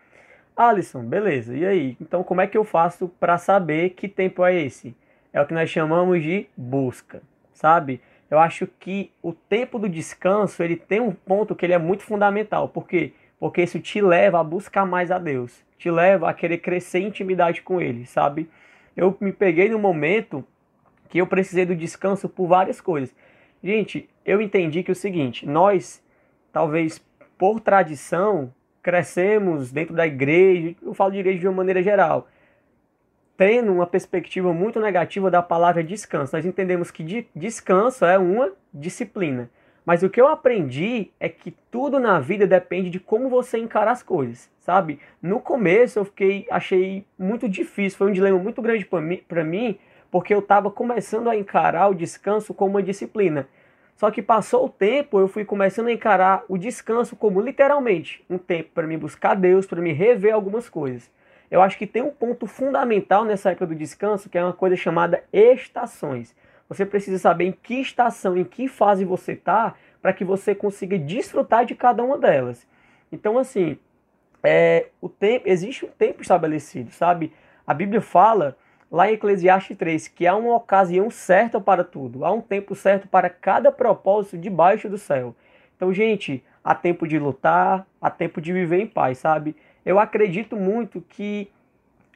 Alisson, 0.56 1.02
beleza, 1.02 1.56
e 1.56 1.66
aí? 1.66 1.96
Então, 2.00 2.22
como 2.22 2.40
é 2.40 2.46
que 2.46 2.56
eu 2.56 2.62
faço 2.62 3.08
para 3.18 3.36
saber 3.36 3.90
que 3.90 4.06
tempo 4.06 4.44
é 4.44 4.54
esse? 4.54 4.96
É 5.32 5.40
o 5.40 5.46
que 5.46 5.54
nós 5.54 5.68
chamamos 5.68 6.22
de 6.22 6.46
busca, 6.56 7.20
sabe? 7.52 8.00
Eu 8.30 8.38
acho 8.38 8.68
que 8.78 9.10
o 9.20 9.32
tempo 9.32 9.76
do 9.76 9.88
descanso 9.88 10.62
ele 10.62 10.76
tem 10.76 11.00
um 11.00 11.10
ponto 11.10 11.56
que 11.56 11.66
ele 11.66 11.74
é 11.74 11.78
muito 11.78 12.04
fundamental. 12.04 12.68
Por 12.68 12.86
quê? 12.86 13.12
Porque 13.40 13.64
isso 13.64 13.80
te 13.80 14.00
leva 14.00 14.38
a 14.38 14.44
buscar 14.44 14.86
mais 14.86 15.10
a 15.10 15.18
Deus, 15.18 15.65
te 15.78 15.90
leva 15.90 16.28
a 16.28 16.34
querer 16.34 16.58
crescer 16.58 17.00
intimidade 17.00 17.62
com 17.62 17.80
Ele, 17.80 18.06
sabe? 18.06 18.48
Eu 18.96 19.16
me 19.20 19.32
peguei 19.32 19.68
no 19.68 19.78
momento 19.78 20.44
que 21.08 21.18
eu 21.18 21.26
precisei 21.26 21.66
do 21.66 21.74
descanso 21.74 22.28
por 22.28 22.46
várias 22.46 22.80
coisas. 22.80 23.14
Gente, 23.62 24.08
eu 24.24 24.40
entendi 24.40 24.82
que 24.82 24.90
é 24.90 24.92
o 24.92 24.96
seguinte, 24.96 25.46
nós 25.46 26.02
talvez 26.52 27.04
por 27.36 27.60
tradição, 27.60 28.52
crescemos 28.82 29.70
dentro 29.70 29.94
da 29.94 30.06
igreja, 30.06 30.74
eu 30.82 30.94
falo 30.94 31.10
de 31.10 31.18
igreja 31.18 31.40
de 31.40 31.48
uma 31.48 31.54
maneira 31.56 31.82
geral, 31.82 32.28
tendo 33.36 33.72
uma 33.72 33.86
perspectiva 33.86 34.52
muito 34.54 34.80
negativa 34.80 35.30
da 35.30 35.42
palavra 35.42 35.84
descanso. 35.84 36.34
Nós 36.34 36.46
entendemos 36.46 36.90
que 36.90 37.28
descanso 37.34 38.04
é 38.04 38.16
uma 38.16 38.52
disciplina. 38.72 39.50
Mas 39.86 40.02
o 40.02 40.10
que 40.10 40.20
eu 40.20 40.26
aprendi 40.26 41.12
é 41.20 41.28
que 41.28 41.52
tudo 41.70 42.00
na 42.00 42.18
vida 42.18 42.44
depende 42.44 42.90
de 42.90 42.98
como 42.98 43.28
você 43.28 43.56
encara 43.56 43.92
as 43.92 44.02
coisas, 44.02 44.50
sabe? 44.58 44.98
No 45.22 45.38
começo 45.38 46.00
eu 46.00 46.04
fiquei, 46.04 46.44
achei 46.50 47.06
muito 47.16 47.48
difícil, 47.48 47.96
foi 47.96 48.10
um 48.10 48.12
dilema 48.12 48.36
muito 48.36 48.60
grande 48.60 48.84
para 49.28 49.44
mim, 49.44 49.78
porque 50.10 50.34
eu 50.34 50.40
estava 50.40 50.72
começando 50.72 51.30
a 51.30 51.36
encarar 51.36 51.88
o 51.88 51.94
descanso 51.94 52.52
como 52.52 52.72
uma 52.72 52.82
disciplina. 52.82 53.48
Só 53.94 54.10
que 54.10 54.20
passou 54.20 54.66
o 54.66 54.68
tempo, 54.68 55.20
eu 55.20 55.28
fui 55.28 55.44
começando 55.44 55.86
a 55.86 55.92
encarar 55.92 56.42
o 56.48 56.58
descanso 56.58 57.14
como 57.14 57.40
literalmente 57.40 58.24
um 58.28 58.38
tempo 58.38 58.70
para 58.74 58.88
me 58.88 58.96
buscar 58.96 59.36
Deus, 59.36 59.66
para 59.66 59.80
me 59.80 59.92
rever 59.92 60.34
algumas 60.34 60.68
coisas. 60.68 61.08
Eu 61.48 61.62
acho 61.62 61.78
que 61.78 61.86
tem 61.86 62.02
um 62.02 62.10
ponto 62.10 62.44
fundamental 62.48 63.24
nessa 63.24 63.50
época 63.50 63.68
do 63.68 63.74
descanso, 63.74 64.28
que 64.28 64.36
é 64.36 64.42
uma 64.42 64.52
coisa 64.52 64.74
chamada 64.74 65.22
estações. 65.32 66.34
Você 66.68 66.84
precisa 66.84 67.18
saber 67.18 67.44
em 67.44 67.52
que 67.52 67.80
estação, 67.80 68.36
em 68.36 68.44
que 68.44 68.68
fase 68.68 69.04
você 69.04 69.32
está, 69.32 69.74
para 70.02 70.12
que 70.12 70.24
você 70.24 70.54
consiga 70.54 70.98
desfrutar 70.98 71.64
de 71.64 71.74
cada 71.74 72.02
uma 72.02 72.18
delas. 72.18 72.66
Então, 73.10 73.38
assim, 73.38 73.78
é, 74.42 74.88
o 75.00 75.08
tempo, 75.08 75.48
existe 75.48 75.84
um 75.84 75.90
tempo 75.90 76.22
estabelecido, 76.22 76.90
sabe? 76.90 77.32
A 77.66 77.74
Bíblia 77.74 78.00
fala 78.00 78.56
lá 78.90 79.10
em 79.10 79.14
Eclesiastes 79.14 79.76
3, 79.76 80.08
que 80.08 80.26
há 80.26 80.36
uma 80.36 80.54
ocasião 80.54 81.10
certa 81.10 81.60
para 81.60 81.82
tudo, 81.82 82.24
há 82.24 82.32
um 82.32 82.40
tempo 82.40 82.74
certo 82.74 83.08
para 83.08 83.28
cada 83.28 83.72
propósito 83.72 84.38
debaixo 84.38 84.88
do 84.88 84.98
céu. 84.98 85.34
Então, 85.76 85.92
gente, 85.92 86.42
há 86.62 86.74
tempo 86.74 87.06
de 87.06 87.18
lutar, 87.18 87.86
há 88.00 88.10
tempo 88.10 88.40
de 88.40 88.52
viver 88.52 88.80
em 88.80 88.86
paz, 88.86 89.18
sabe? 89.18 89.56
Eu 89.84 89.98
acredito 89.98 90.56
muito 90.56 91.00
que 91.00 91.50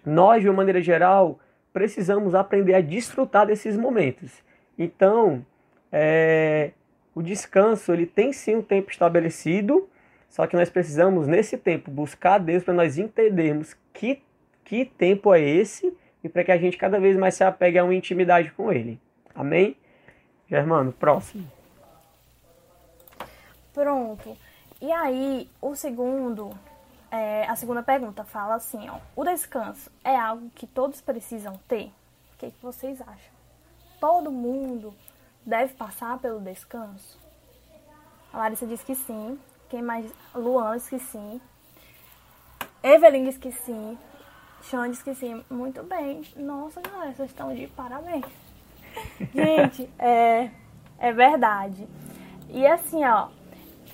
nós, 0.04 0.42
de 0.42 0.48
uma 0.48 0.56
maneira 0.56 0.80
geral, 0.80 1.38
precisamos 1.72 2.34
aprender 2.34 2.74
a 2.74 2.80
desfrutar 2.80 3.46
desses 3.46 3.76
momentos. 3.76 4.42
Então, 4.78 5.44
é, 5.92 6.70
o 7.14 7.22
descanso 7.22 7.92
ele 7.92 8.06
tem 8.06 8.32
sim 8.32 8.56
um 8.56 8.62
tempo 8.62 8.90
estabelecido, 8.90 9.88
só 10.28 10.46
que 10.46 10.56
nós 10.56 10.70
precisamos 10.70 11.26
nesse 11.26 11.56
tempo 11.58 11.90
buscar 11.90 12.38
Deus 12.38 12.62
para 12.62 12.74
nós 12.74 12.98
entendermos 12.98 13.76
que, 13.92 14.22
que 14.64 14.84
tempo 14.84 15.34
é 15.34 15.40
esse 15.40 15.92
e 16.22 16.28
para 16.28 16.44
que 16.44 16.52
a 16.52 16.56
gente 16.56 16.76
cada 16.76 17.00
vez 17.00 17.16
mais 17.16 17.34
se 17.34 17.44
apegue 17.44 17.78
a 17.78 17.84
uma 17.84 17.94
intimidade 17.94 18.50
com 18.52 18.72
Ele. 18.72 19.00
Amém? 19.34 19.76
Germano, 20.48 20.92
próximo. 20.92 21.50
Pronto. 23.72 24.36
E 24.80 24.90
aí, 24.90 25.48
o 25.60 25.74
segundo, 25.74 26.50
é, 27.10 27.44
a 27.48 27.56
segunda 27.56 27.82
pergunta 27.82 28.24
fala 28.24 28.54
assim, 28.54 28.88
ó, 28.88 28.98
o 29.16 29.24
descanso 29.24 29.90
é 30.04 30.16
algo 30.16 30.50
que 30.54 30.66
todos 30.66 31.00
precisam 31.00 31.58
ter? 31.66 31.92
O 32.34 32.38
que, 32.38 32.50
que 32.50 32.62
vocês 32.62 33.00
acham? 33.00 33.32
Todo 33.98 34.30
mundo 34.30 34.94
deve 35.44 35.74
passar 35.74 36.18
pelo 36.18 36.40
descanso? 36.40 37.18
A 38.32 38.38
Larissa 38.38 38.66
diz 38.66 38.82
que 38.82 38.94
sim. 38.94 39.38
Quem 39.68 39.82
mais? 39.82 40.10
Luan 40.34 40.76
diz 40.76 40.88
que 40.88 40.98
sim. 40.98 41.40
Evelyn 42.82 43.24
diz 43.24 43.36
que 43.36 43.52
sim. 43.52 43.98
Sean 44.62 44.90
diz 44.90 45.02
que 45.02 45.14
sim, 45.14 45.44
muito 45.50 45.82
bem. 45.82 46.22
Nossa, 46.36 46.80
galera, 46.80 47.12
vocês 47.12 47.30
estão 47.30 47.54
de 47.54 47.66
parabéns. 47.68 48.24
Gente, 49.34 49.90
é, 49.98 50.50
é 50.98 51.12
verdade. 51.12 51.88
E 52.48 52.66
assim, 52.66 53.04
ó, 53.04 53.28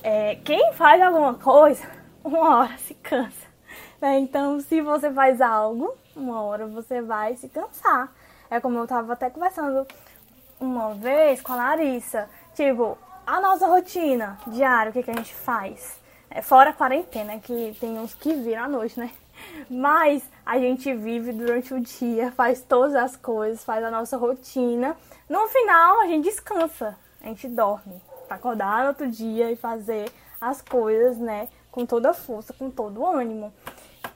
é, 0.02 0.36
quem 0.36 0.72
faz 0.72 1.00
alguma 1.00 1.34
coisa, 1.34 1.88
uma 2.26 2.58
hora 2.58 2.78
se 2.78 2.94
cansa. 2.94 3.46
Né? 4.00 4.18
Então, 4.18 4.60
se 4.60 4.80
você 4.80 5.10
faz 5.10 5.40
algo, 5.40 5.94
uma 6.14 6.42
hora 6.42 6.66
você 6.66 7.00
vai 7.00 7.36
se 7.36 7.48
cansar. 7.48 8.12
É 8.50 8.60
como 8.60 8.78
eu 8.78 8.86
tava 8.86 9.12
até 9.12 9.30
conversando 9.30 9.86
uma 10.60 10.94
vez 10.94 11.40
com 11.40 11.52
a 11.52 11.56
Larissa. 11.56 12.28
Tipo, 12.54 12.98
a 13.26 13.40
nossa 13.40 13.66
rotina 13.66 14.38
diária, 14.46 14.90
o 14.90 14.92
que, 14.92 15.02
que 15.02 15.10
a 15.10 15.14
gente 15.14 15.34
faz? 15.34 16.00
É, 16.30 16.42
fora 16.42 16.70
a 16.70 16.72
quarentena, 16.72 17.38
que 17.38 17.76
tem 17.80 17.98
uns 17.98 18.14
que 18.14 18.34
viram 18.34 18.64
à 18.64 18.68
noite, 18.68 18.98
né? 18.98 19.10
Mas 19.70 20.22
a 20.44 20.58
gente 20.58 20.92
vive 20.94 21.32
durante 21.32 21.74
o 21.74 21.80
dia, 21.80 22.32
faz 22.32 22.62
todas 22.62 22.94
as 22.94 23.16
coisas, 23.16 23.64
faz 23.64 23.84
a 23.84 23.90
nossa 23.90 24.16
rotina. 24.16 24.96
No 25.28 25.46
final, 25.48 26.00
a 26.00 26.06
gente 26.06 26.24
descansa, 26.24 26.96
a 27.20 27.26
gente 27.26 27.48
dorme 27.48 28.00
para 28.26 28.36
acordar 28.36 28.82
no 28.82 28.88
outro 28.88 29.08
dia 29.08 29.50
e 29.50 29.56
fazer 29.56 30.10
as 30.40 30.60
coisas, 30.60 31.18
né, 31.18 31.48
com 31.76 31.84
toda 31.84 32.08
a 32.08 32.14
força, 32.14 32.54
com 32.54 32.70
todo 32.70 33.02
o 33.02 33.06
ânimo. 33.06 33.52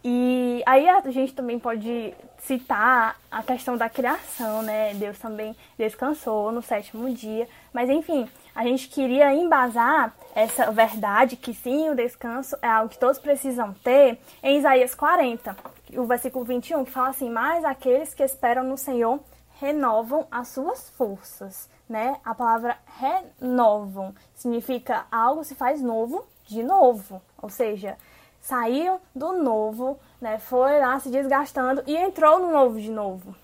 E 0.03 0.63
aí 0.65 0.89
a 0.89 0.99
gente 1.11 1.35
também 1.35 1.59
pode 1.59 2.15
citar 2.39 3.21
a 3.31 3.43
questão 3.43 3.77
da 3.77 3.87
criação, 3.87 4.63
né? 4.63 4.95
Deus 4.95 5.19
também 5.19 5.55
descansou 5.77 6.51
no 6.51 6.63
sétimo 6.63 7.13
dia. 7.13 7.47
Mas 7.71 7.91
enfim, 7.91 8.27
a 8.55 8.65
gente 8.65 8.89
queria 8.89 9.35
embasar 9.35 10.15
essa 10.35 10.71
verdade 10.73 11.37
que 11.37 11.53
sim, 11.53 11.91
o 11.91 11.95
descanso 11.95 12.57
é 12.63 12.67
algo 12.67 12.89
que 12.89 12.99
todos 12.99 13.19
precisam 13.19 13.75
ter 13.85 14.19
em 14.43 14.57
Isaías 14.57 14.95
40, 14.95 15.55
o 15.99 16.07
versículo 16.07 16.47
21, 16.47 16.87
que 16.87 16.91
fala 16.91 17.11
assim: 17.11 17.29
Mas 17.29 17.63
aqueles 17.63 18.15
que 18.15 18.23
esperam 18.23 18.65
no 18.65 18.79
Senhor 18.79 19.21
renovam 19.61 20.27
as 20.31 20.49
suas 20.49 20.89
forças, 20.89 21.69
né? 21.87 22.17
A 22.25 22.35
palavra 22.35 22.79
renovam 22.99 24.15
significa 24.35 25.05
algo 25.13 25.45
se 25.45 25.55
faz 25.55 25.83
novo 25.83 26.25
de 26.51 26.65
novo, 26.65 27.23
ou 27.43 27.49
seja, 27.49 27.97
saiu 28.41 29.01
do 29.15 29.33
novo, 29.33 29.99
né? 30.21 30.39
Foi 30.39 30.79
lá 30.79 30.99
se 30.99 31.11
desgastando 31.11 31.83
e 31.87 31.97
entrou 31.97 32.39
no 32.39 32.53
novo 32.53 32.81
de 32.81 32.91
novo. 32.91 33.35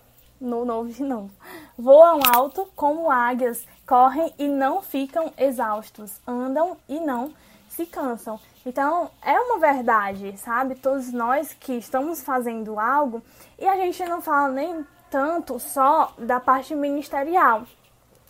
No 0.41 0.65
novo 0.65 0.89
de 0.91 1.03
novo. 1.03 1.31
Voam 1.79 2.21
alto 2.35 2.69
como 2.77 3.11
águias, 3.11 3.67
correm 3.87 4.33
e 4.39 4.47
não 4.47 4.83
ficam 4.83 5.33
exaustos, 5.39 6.21
andam 6.27 6.77
e 6.89 7.01
não 7.01 7.33
se 7.69 7.87
cansam. 7.87 8.41
Então, 8.65 9.11
é 9.23 9.39
uma 9.39 9.59
verdade, 9.59 10.37
sabe? 10.39 10.75
Todos 10.75 11.13
nós 11.13 11.55
que 11.55 11.75
estamos 11.75 12.23
fazendo 12.23 12.81
algo 12.81 13.23
e 13.59 13.67
a 13.67 13.77
gente 13.77 14.05
não 14.07 14.21
fala 14.21 14.49
nem 14.49 14.87
tanto 15.11 15.59
só 15.59 16.13
da 16.19 16.41
parte 16.41 16.75
ministerial. 16.75 17.65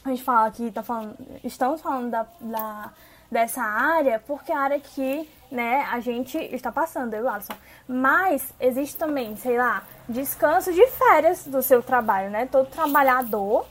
A 0.05 0.11
gente 0.11 0.23
fala 0.23 0.51
que 0.51 0.71
tá 0.71 0.83
falando, 0.83 1.17
estamos 1.43 1.81
falando 1.81 2.11
da, 2.11 2.27
da 2.41 2.93
dessa 3.31 3.63
área 3.63 4.23
porque 4.27 4.53
é 4.53 4.55
a 4.55 4.61
área 4.61 4.81
que 4.81 5.29
né, 5.51 5.87
a 5.91 6.01
gente 6.01 6.37
está 6.55 6.73
passando, 6.73 7.15
eu 7.15 7.29
Alisson. 7.29 7.55
Mas 7.87 8.53
existe 8.61 8.97
também, 8.97 9.37
sei 9.37 9.57
lá, 9.57 9.83
descanso 10.09 10.73
de 10.73 10.87
férias 10.89 11.47
do 11.47 11.63
seu 11.63 11.83
trabalho, 11.83 12.31
né? 12.31 12.47
Todo 12.47 12.69
trabalhador, 12.69 13.67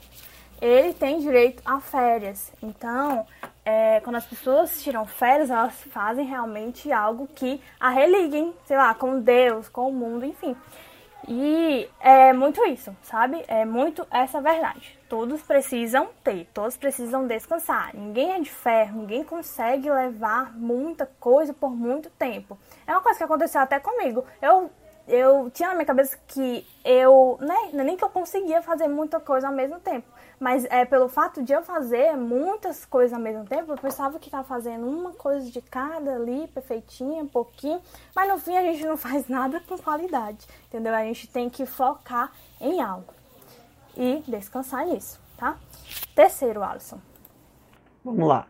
ele 0.60 0.94
tem 0.94 1.20
direito 1.20 1.62
a 1.64 1.80
férias. 1.80 2.52
Então, 2.62 3.26
é, 3.64 4.00
quando 4.00 4.16
as 4.16 4.24
pessoas 4.24 4.82
tiram 4.82 5.04
férias, 5.06 5.50
elas 5.50 5.74
fazem 5.90 6.24
realmente 6.24 6.92
algo 6.92 7.28
que 7.34 7.60
a 7.78 7.90
religuem, 7.90 8.54
sei 8.64 8.76
lá, 8.76 8.94
com 8.94 9.20
Deus, 9.20 9.68
com 9.68 9.88
o 9.88 9.92
mundo, 9.92 10.24
enfim. 10.24 10.56
E 11.28 11.88
é 12.00 12.32
muito 12.32 12.64
isso, 12.64 12.96
sabe? 13.02 13.44
É 13.48 13.64
muito 13.64 14.06
essa 14.10 14.40
verdade. 14.40 14.95
Todos 15.08 15.40
precisam 15.42 16.08
ter, 16.24 16.48
todos 16.52 16.76
precisam 16.76 17.26
descansar. 17.26 17.94
Ninguém 17.94 18.32
é 18.32 18.40
de 18.40 18.50
ferro, 18.50 19.00
ninguém 19.00 19.22
consegue 19.22 19.88
levar 19.88 20.52
muita 20.56 21.06
coisa 21.20 21.54
por 21.54 21.70
muito 21.70 22.10
tempo. 22.10 22.58
É 22.86 22.92
uma 22.92 23.00
coisa 23.00 23.18
que 23.18 23.24
aconteceu 23.24 23.60
até 23.60 23.78
comigo. 23.78 24.24
Eu 24.42 24.70
eu 25.08 25.48
tinha 25.50 25.68
na 25.68 25.74
minha 25.76 25.86
cabeça 25.86 26.18
que 26.26 26.66
eu, 26.84 27.38
né, 27.40 27.70
é 27.72 27.84
nem 27.84 27.96
que 27.96 28.02
eu 28.02 28.10
conseguia 28.10 28.60
fazer 28.60 28.88
muita 28.88 29.20
coisa 29.20 29.46
ao 29.46 29.54
mesmo 29.54 29.78
tempo, 29.78 30.06
mas 30.38 30.64
é 30.64 30.84
pelo 30.84 31.08
fato 31.08 31.44
de 31.44 31.52
eu 31.52 31.62
fazer 31.62 32.16
muitas 32.16 32.84
coisas 32.84 33.12
ao 33.12 33.20
mesmo 33.20 33.44
tempo, 33.46 33.72
eu 33.72 33.78
pensava 33.78 34.18
que 34.18 34.26
estava 34.26 34.42
fazendo 34.42 34.84
uma 34.84 35.12
coisa 35.12 35.48
de 35.48 35.60
cada 35.60 36.16
ali, 36.16 36.48
perfeitinha, 36.48 37.22
um 37.22 37.28
pouquinho, 37.28 37.80
mas 38.16 38.28
no 38.28 38.38
fim 38.38 38.56
a 38.56 38.62
gente 38.62 38.84
não 38.84 38.96
faz 38.98 39.28
nada 39.28 39.60
com 39.60 39.78
qualidade, 39.78 40.44
entendeu? 40.66 40.92
A 40.92 41.04
gente 41.04 41.28
tem 41.28 41.48
que 41.48 41.64
focar 41.64 42.32
em 42.60 42.80
algo 42.82 43.14
e 43.96 44.22
descansar 44.28 44.86
nisso, 44.86 45.20
tá? 45.36 45.58
Terceiro, 46.14 46.62
Alisson. 46.62 47.00
Vamos 48.04 48.28
lá. 48.28 48.46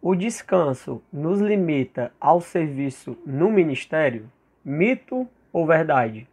O 0.00 0.14
descanso 0.14 1.02
nos 1.12 1.40
limita 1.40 2.12
ao 2.20 2.40
serviço 2.40 3.18
no 3.26 3.50
ministério? 3.50 4.30
Mito 4.64 5.28
ou 5.52 5.66
verdade? 5.66 6.28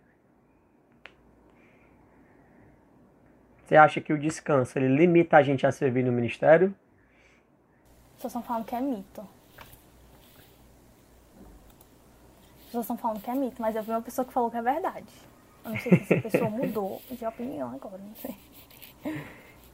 Você 3.66 3.76
acha 3.76 4.00
que 4.00 4.14
o 4.14 4.20
descanso 4.20 4.78
ele 4.78 4.96
limita 4.96 5.38
a 5.38 5.44
gente 5.44 5.66
a 5.66 5.72
servir 5.72 6.04
no 6.04 6.12
ministério? 6.12 6.76
As 8.12 8.16
pessoas 8.16 8.32
estão 8.32 8.44
falando 8.44 8.66
que 8.66 8.76
é 8.76 8.82
mito. 8.82 9.22
As 12.60 12.66
pessoas 12.66 12.84
estão 12.84 12.98
falando 12.98 13.22
que 13.22 13.30
é 13.30 13.36
mito, 13.36 13.62
mas 13.62 13.76
eu 13.76 13.84
vi 13.84 13.92
uma 13.92 14.02
pessoa 14.02 14.26
que 14.26 14.34
falou 14.34 14.52
que 14.52 14.58
é 14.58 14.62
verdade. 14.62 15.33
Não 15.64 15.76
essa 15.76 16.22
pessoa 16.22 16.50
mudou 16.50 17.02
de 17.10 17.26
opinião 17.26 17.72
agora, 17.74 17.98
não 17.98 18.16
sei. 18.16 18.36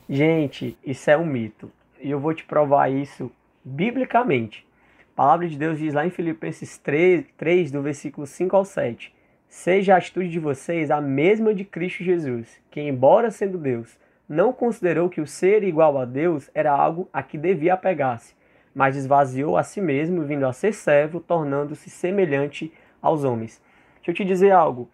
Gente, 0.09 0.77
isso 0.83 1.09
é 1.09 1.17
um 1.17 1.25
mito. 1.25 1.71
E 1.99 2.09
eu 2.09 2.19
vou 2.19 2.33
te 2.33 2.43
provar 2.43 2.89
isso 2.89 3.31
biblicamente. 3.63 4.65
A 5.13 5.15
palavra 5.15 5.47
de 5.47 5.57
Deus 5.57 5.77
diz 5.77 5.93
lá 5.93 6.05
em 6.05 6.09
Filipenses 6.09 6.77
3, 6.77 7.25
3 7.37 7.71
do 7.71 7.81
versículo 7.81 8.25
5 8.25 8.55
ao 8.55 8.63
7. 8.63 9.13
Seja 9.47 9.95
a 9.95 9.97
atitude 9.97 10.29
de 10.29 10.39
vocês 10.39 10.91
a 10.91 11.01
mesma 11.01 11.53
de 11.53 11.65
Cristo 11.65 12.03
Jesus, 12.03 12.61
que, 12.69 12.79
embora 12.79 13.31
sendo 13.31 13.57
Deus, 13.57 13.97
não 14.27 14.53
considerou 14.53 15.09
que 15.09 15.19
o 15.19 15.27
ser 15.27 15.63
igual 15.63 15.97
a 15.97 16.05
Deus 16.05 16.51
era 16.53 16.71
algo 16.71 17.09
a 17.11 17.23
que 17.23 17.37
devia 17.37 17.73
apegar-se, 17.73 18.35
mas 18.75 18.95
esvaziou 18.95 19.57
a 19.57 19.63
si 19.63 19.81
mesmo, 19.81 20.23
vindo 20.23 20.45
a 20.45 20.53
ser 20.53 20.71
servo, 20.71 21.19
tornando-se 21.19 21.89
semelhante 21.89 22.71
aos 23.01 23.23
homens. 23.23 23.59
Deixa 23.95 24.11
eu 24.11 24.13
te 24.13 24.23
dizer 24.23 24.51
algo. 24.51 24.87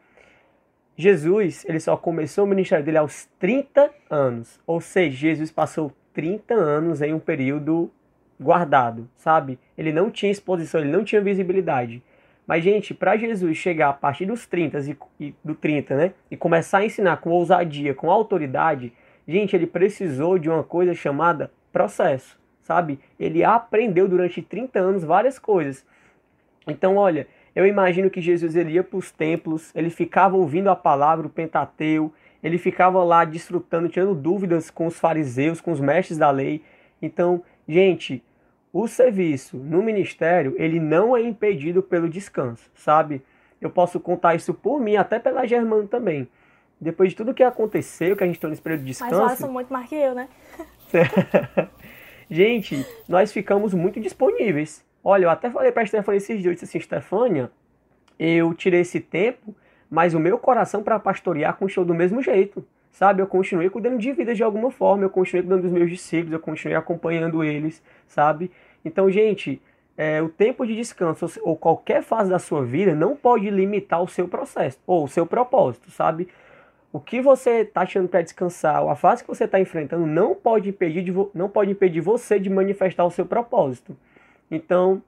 Jesus, 0.97 1.65
ele 1.67 1.79
só 1.79 1.97
começou 1.97 2.45
o 2.45 2.47
ministério 2.47 2.85
dele 2.85 2.97
aos 2.97 3.25
30 3.37 3.91
anos. 4.09 4.59
Ou 4.65 4.79
seja, 4.79 5.17
Jesus 5.17 5.51
passou 5.51 5.91
30 6.13 6.53
anos 6.53 7.01
em 7.01 7.13
um 7.13 7.19
período 7.19 7.91
guardado, 8.39 9.09
sabe? 9.17 9.59
Ele 9.77 9.91
não 9.91 10.09
tinha 10.09 10.31
exposição, 10.31 10.81
ele 10.81 10.91
não 10.91 11.03
tinha 11.03 11.21
visibilidade. 11.21 12.01
Mas, 12.47 12.63
gente, 12.63 12.93
para 12.93 13.17
Jesus 13.17 13.57
chegar 13.57 13.89
a 13.89 13.93
partir 13.93 14.25
dos 14.25 14.45
30 14.45 14.79
e, 14.79 14.97
e, 15.19 15.35
do 15.43 15.55
30, 15.55 15.95
né? 15.95 16.13
E 16.29 16.37
começar 16.37 16.79
a 16.79 16.85
ensinar 16.85 17.17
com 17.17 17.31
ousadia, 17.31 17.93
com 17.93 18.09
autoridade, 18.09 18.93
gente, 19.27 19.55
ele 19.55 19.67
precisou 19.67 20.37
de 20.37 20.49
uma 20.49 20.63
coisa 20.63 20.93
chamada 20.93 21.51
processo, 21.73 22.39
sabe? 22.61 22.99
Ele 23.19 23.43
aprendeu 23.43 24.07
durante 24.07 24.41
30 24.41 24.79
anos 24.79 25.03
várias 25.03 25.39
coisas. 25.39 25.85
Então, 26.67 26.95
olha, 26.95 27.27
eu 27.55 27.65
imagino 27.65 28.09
que 28.09 28.19
Jesus 28.19 28.55
ele 28.55 28.73
ia 28.73 28.83
para 28.83 28.97
os 28.97 29.11
templos, 29.11 29.71
ele 29.73 29.89
ficava 29.89 30.35
ouvindo 30.35 30.69
a 30.69 30.75
palavra, 30.75 31.25
o 31.25 31.29
Pentateu, 31.29 32.13
ele 32.43 32.57
ficava 32.57 33.01
lá 33.03 33.23
desfrutando, 33.23 33.87
tirando 33.87 34.13
dúvidas 34.13 34.69
com 34.69 34.85
os 34.85 34.99
fariseus, 34.99 35.61
com 35.61 35.71
os 35.71 35.79
mestres 35.79 36.17
da 36.17 36.29
lei. 36.29 36.61
Então, 37.01 37.41
gente, 37.67 38.21
o 38.73 38.87
serviço 38.87 39.57
no 39.57 39.81
ministério, 39.81 40.53
ele 40.57 40.79
não 40.79 41.15
é 41.15 41.21
impedido 41.21 41.81
pelo 41.81 42.09
descanso, 42.09 42.69
sabe? 42.75 43.23
Eu 43.61 43.69
posso 43.69 44.01
contar 44.01 44.35
isso 44.35 44.53
por 44.53 44.81
mim, 44.81 44.97
até 44.97 45.17
pela 45.17 45.47
Germana 45.47 45.87
também. 45.87 46.27
Depois 46.79 47.11
de 47.11 47.15
tudo 47.15 47.33
que 47.33 47.41
aconteceu, 47.41 48.17
que 48.17 48.23
a 48.23 48.27
gente 48.27 48.35
está 48.35 48.49
nesse 48.49 48.61
período 48.61 48.81
de 48.81 48.87
descanso... 48.87 49.15
Mas 49.15 49.39
são 49.39 49.51
muito 49.51 49.71
mais 49.71 49.87
que 49.87 49.95
eu, 49.95 50.13
né? 50.13 50.27
gente, 52.29 52.85
nós 53.07 53.31
ficamos 53.31 53.73
muito 53.73 53.99
disponíveis. 53.99 54.83
Olha, 55.05 55.25
eu 55.25 55.29
até 55.29 55.49
falei 55.49 55.71
para 55.71 55.83
a 55.83 55.85
Stefania 55.85 56.17
esses 56.17 56.41
dias, 56.41 56.45
eu 56.45 56.53
disse 56.53 56.65
assim, 56.65 56.79
Stefania, 56.81 57.51
eu 58.19 58.53
tirei 58.53 58.81
esse 58.81 58.99
tempo, 58.99 59.55
mas 59.89 60.13
o 60.13 60.19
meu 60.19 60.37
coração 60.37 60.83
para 60.83 60.99
pastorear 60.99 61.55
continuou 61.55 61.87
do 61.87 61.93
mesmo 61.93 62.21
jeito 62.21 62.65
sabe? 62.95 63.21
Eu 63.21 63.27
continuei 63.27 63.69
cuidando 63.69 63.97
de 63.97 64.11
vida 64.13 64.33
de 64.33 64.41
alguma 64.41 64.71
forma, 64.71 65.03
eu 65.03 65.09
continuei 65.09 65.43
cuidando 65.43 65.63
dos 65.63 65.71
meus 65.71 65.89
discípulos, 65.89 66.31
eu 66.31 66.39
continuei 66.39 66.77
acompanhando 66.77 67.43
eles, 67.43 67.83
sabe? 68.07 68.49
Então, 68.85 69.11
gente, 69.11 69.61
é, 69.97 70.21
o 70.21 70.29
tempo 70.29 70.65
de 70.65 70.73
descanso 70.73 71.27
ou 71.43 71.57
qualquer 71.57 72.01
fase 72.01 72.29
da 72.29 72.39
sua 72.39 72.63
vida 72.63 72.95
não 72.95 73.15
pode 73.15 73.49
limitar 73.49 74.01
o 74.01 74.07
seu 74.07 74.29
processo 74.29 74.79
ou 74.87 75.03
o 75.03 75.07
seu 75.09 75.25
propósito, 75.25 75.91
sabe? 75.91 76.29
O 76.93 76.99
que 77.01 77.19
você 77.19 77.61
está 77.63 77.81
achando 77.81 78.07
para 78.07 78.21
descansar, 78.21 78.81
ou 78.81 78.89
a 78.89 78.95
fase 78.95 79.23
que 79.23 79.27
você 79.27 79.43
está 79.43 79.59
enfrentando, 79.59 80.05
não 80.05 80.33
pode, 80.33 80.69
impedir 80.69 81.03
de 81.03 81.13
não 81.33 81.49
pode 81.49 81.71
impedir 81.71 81.99
você 81.99 82.39
de 82.39 82.49
manifestar 82.49 83.03
o 83.03 83.11
seu 83.11 83.25
propósito. 83.25 83.95
Então, 84.49 85.01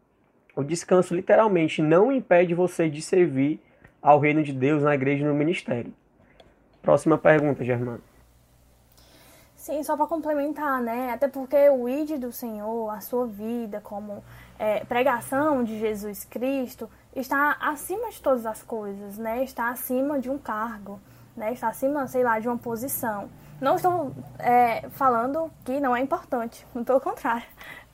o 0.56 0.63
descanso 0.63 1.13
literalmente 1.13 1.82
não 1.82 2.12
impede 2.12 2.54
você 2.54 2.89
de 2.89 3.02
servir 3.02 3.62
ao 4.02 4.19
reino 4.19 4.43
de 4.43 4.54
Deus 4.54 4.84
na 4.84 4.95
igreja 4.95 5.23
e 5.23 5.28
no 5.28 5.34
ministério. 5.34 5.93
Próxima 6.82 7.17
pergunta, 7.17 7.63
Germano. 7.63 8.02
Sim, 9.56 9.84
só 9.84 9.97
para 9.97 10.08
complementar, 10.08 10.82
né? 10.82 11.12
Até 11.12 11.28
porque 11.28 11.69
o 11.69 11.89
id 11.89 12.17
do 12.17 12.32
Senhor, 12.32 12.89
a 12.89 13.02
sua 13.02 13.28
vida 13.28 13.82
como 13.82 14.23
é, 14.58 14.86
pregação 14.86 15.63
de 15.63 15.78
Jesus 15.78 16.23
Cristo, 16.23 16.89
está 17.13 17.58
acima 17.60 18.10
de 18.10 18.21
todas 18.21 18.45
as 18.45 18.63
coisas, 18.63 19.17
né? 19.17 19.43
Está 19.43 19.69
acima 19.69 20.19
de 20.19 20.30
um 20.30 20.38
cargo, 20.38 21.00
né? 21.36 21.52
Está 21.52 21.67
acima, 21.67 22.08
sei 22.08 22.23
lá, 22.23 22.39
de 22.39 22.47
uma 22.47 22.58
posição. 22.58 23.30
Não 23.60 23.76
estou 23.76 24.13
é, 24.39 24.88
falando 24.91 25.52
que 25.65 25.80
não 25.80 25.95
é 25.95 26.00
importante, 26.00 26.65
muito 26.73 26.88
pelo 26.88 27.02
contrário, 27.02 27.47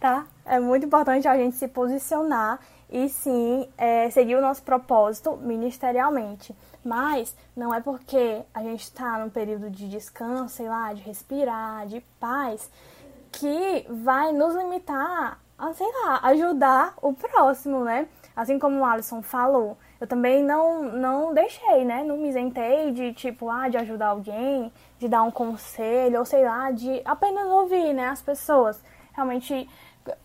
tá? 0.03 0.27
É 0.45 0.59
muito 0.59 0.85
importante 0.85 1.29
a 1.29 1.37
gente 1.37 1.55
se 1.55 1.65
posicionar 1.65 2.59
e 2.91 3.07
sim 3.07 3.69
é, 3.77 4.09
seguir 4.09 4.35
o 4.35 4.41
nosso 4.41 4.61
propósito 4.61 5.37
ministerialmente. 5.37 6.53
Mas 6.83 7.33
não 7.55 7.73
é 7.73 7.79
porque 7.79 8.41
a 8.53 8.61
gente 8.61 8.83
está 8.83 9.17
num 9.19 9.29
período 9.29 9.69
de 9.69 9.87
descanso, 9.87 10.55
sei 10.55 10.67
lá, 10.67 10.91
de 10.91 11.01
respirar, 11.03 11.87
de 11.87 12.01
paz, 12.19 12.69
que 13.31 13.85
vai 13.89 14.33
nos 14.33 14.53
limitar 14.53 15.39
a, 15.57 15.73
sei 15.73 15.87
lá, 16.03 16.19
ajudar 16.23 16.95
o 17.01 17.13
próximo, 17.13 17.85
né? 17.85 18.05
Assim 18.35 18.59
como 18.59 18.79
o 18.79 18.85
Alisson 18.85 19.21
falou, 19.21 19.77
eu 20.01 20.05
também 20.05 20.43
não, 20.43 20.83
não 20.83 21.33
deixei, 21.33 21.85
né? 21.85 22.03
Não 22.03 22.17
me 22.17 22.27
isentei 22.27 22.91
de, 22.91 23.13
tipo, 23.13 23.49
ah, 23.49 23.69
de 23.69 23.77
ajudar 23.77 24.07
alguém, 24.07 24.69
de 24.99 25.07
dar 25.07 25.23
um 25.23 25.31
conselho, 25.31 26.19
ou 26.19 26.25
sei 26.25 26.43
lá, 26.43 26.71
de 26.71 27.01
apenas 27.05 27.47
ouvir, 27.47 27.93
né, 27.93 28.09
as 28.09 28.21
pessoas. 28.21 28.83
Realmente, 29.13 29.69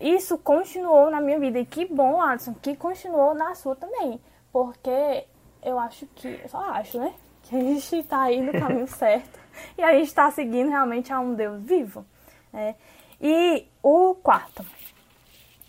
isso 0.00 0.36
continuou 0.38 1.10
na 1.10 1.20
minha 1.20 1.38
vida. 1.38 1.58
E 1.58 1.66
que 1.66 1.84
bom, 1.84 2.20
Alisson, 2.20 2.54
que 2.54 2.76
continuou 2.76 3.34
na 3.34 3.54
sua 3.54 3.76
também. 3.76 4.20
Porque 4.52 5.26
eu 5.62 5.78
acho 5.78 6.06
que, 6.06 6.40
eu 6.42 6.48
só 6.48 6.58
acho, 6.70 6.98
né? 6.98 7.14
Que 7.42 7.56
a 7.56 7.60
gente 7.60 8.02
tá 8.04 8.22
aí 8.22 8.40
no 8.40 8.52
caminho 8.52 8.86
certo. 8.88 9.38
E 9.76 9.82
a 9.82 9.92
gente 9.92 10.14
tá 10.14 10.30
seguindo 10.30 10.70
realmente 10.70 11.12
a 11.12 11.20
um 11.20 11.34
Deus 11.34 11.62
vivo. 11.62 12.04
Né? 12.52 12.74
E 13.20 13.66
o 13.82 14.14
quarto. 14.14 14.64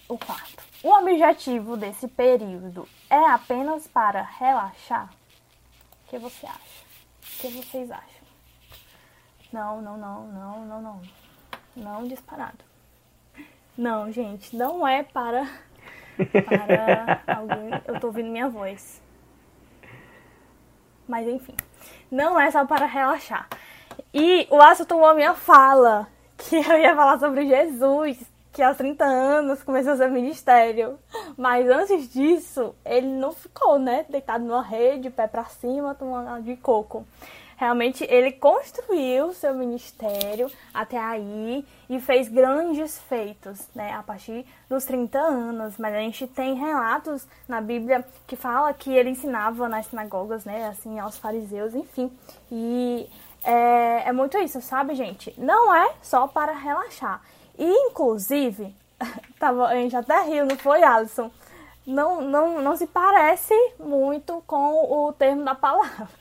O 0.07 0.17
quarto. 0.17 0.63
O 0.83 0.89
objetivo 0.89 1.75
desse 1.75 2.07
período 2.07 2.87
é 3.09 3.25
apenas 3.31 3.87
para 3.87 4.21
relaxar? 4.21 5.09
O 6.05 6.09
que 6.09 6.17
você 6.17 6.45
acha? 6.45 6.85
O 7.21 7.41
que 7.41 7.47
vocês 7.49 7.91
acham? 7.91 8.19
Não, 9.51 9.81
não, 9.81 9.97
não, 9.97 10.27
não, 10.27 10.65
não, 10.65 10.81
não. 10.81 11.01
Não 11.75 12.07
disparado. 12.07 12.68
Não, 13.79 14.11
gente, 14.11 14.57
não 14.57 14.85
é 14.85 15.03
para 15.03 15.47
para 16.17 17.21
alguém. 17.33 17.81
Eu 17.87 17.97
tô 17.97 18.07
ouvindo 18.07 18.29
minha 18.29 18.49
voz. 18.49 19.01
Mas 21.07 21.25
enfim, 21.25 21.55
não 22.11 22.37
é 22.37 22.51
só 22.51 22.65
para 22.65 22.85
relaxar. 22.85 23.47
E 24.13 24.45
o 24.51 24.61
Aço 24.61 24.85
tomou 24.85 25.05
a 25.05 25.13
minha 25.13 25.33
fala, 25.33 26.09
que 26.37 26.57
eu 26.57 26.77
ia 26.77 26.93
falar 26.93 27.19
sobre 27.19 27.47
Jesus, 27.47 28.21
que 28.51 28.61
aos 28.61 28.75
30 28.75 29.05
anos 29.05 29.63
começou 29.63 29.93
a 29.93 29.95
ser 29.95 30.09
ministério. 30.09 30.99
Mas 31.37 31.65
antes 31.69 32.11
disso, 32.11 32.75
ele 32.83 33.07
não 33.07 33.31
ficou, 33.31 33.79
né, 33.79 34.05
deitado 34.09 34.43
numa 34.43 34.61
rede, 34.61 35.09
pé 35.09 35.25
para 35.25 35.45
cima, 35.45 35.95
tomando 35.95 36.43
de 36.43 36.57
coco 36.57 37.07
realmente 37.59 38.05
ele 38.09 38.31
construiu 38.31 39.33
seu 39.33 39.53
ministério 39.53 40.49
até 40.73 40.97
aí 40.97 41.65
e 41.89 41.99
fez 41.99 42.29
grandes 42.29 42.97
feitos, 42.99 43.67
né, 43.75 43.91
a 43.91 44.01
partir 44.01 44.45
dos 44.69 44.85
30 44.85 45.19
anos. 45.19 45.77
Mas 45.77 45.93
a 45.93 45.99
gente 45.99 46.25
tem 46.25 46.53
relatos 46.53 47.27
na 47.49 47.59
Bíblia 47.59 48.05
que 48.25 48.37
fala 48.37 48.73
que 48.73 48.89
ele 48.89 49.09
ensinava 49.09 49.67
nas 49.67 49.87
sinagogas, 49.87 50.45
né, 50.45 50.67
assim, 50.69 50.99
aos 50.99 51.17
fariseus, 51.17 51.75
enfim. 51.75 52.09
E 52.49 53.09
é, 53.43 54.07
é 54.07 54.11
muito 54.13 54.37
isso, 54.37 54.61
sabe, 54.61 54.95
gente? 54.95 55.33
Não 55.37 55.75
é 55.75 55.95
só 56.01 56.27
para 56.27 56.53
relaxar. 56.53 57.21
E, 57.57 57.69
inclusive, 57.89 58.73
tava, 59.37 59.67
a 59.67 59.75
gente 59.75 59.97
até 59.97 60.21
riu, 60.21 60.45
não 60.45 60.55
foi, 60.55 60.81
Alisson? 60.81 61.29
Não, 61.85 62.21
não, 62.21 62.61
não 62.61 62.77
se 62.77 62.87
parece 62.87 63.53
muito 63.77 64.41
com 64.47 65.07
o 65.07 65.11
termo 65.11 65.43
da 65.43 65.55
palavra 65.55 66.18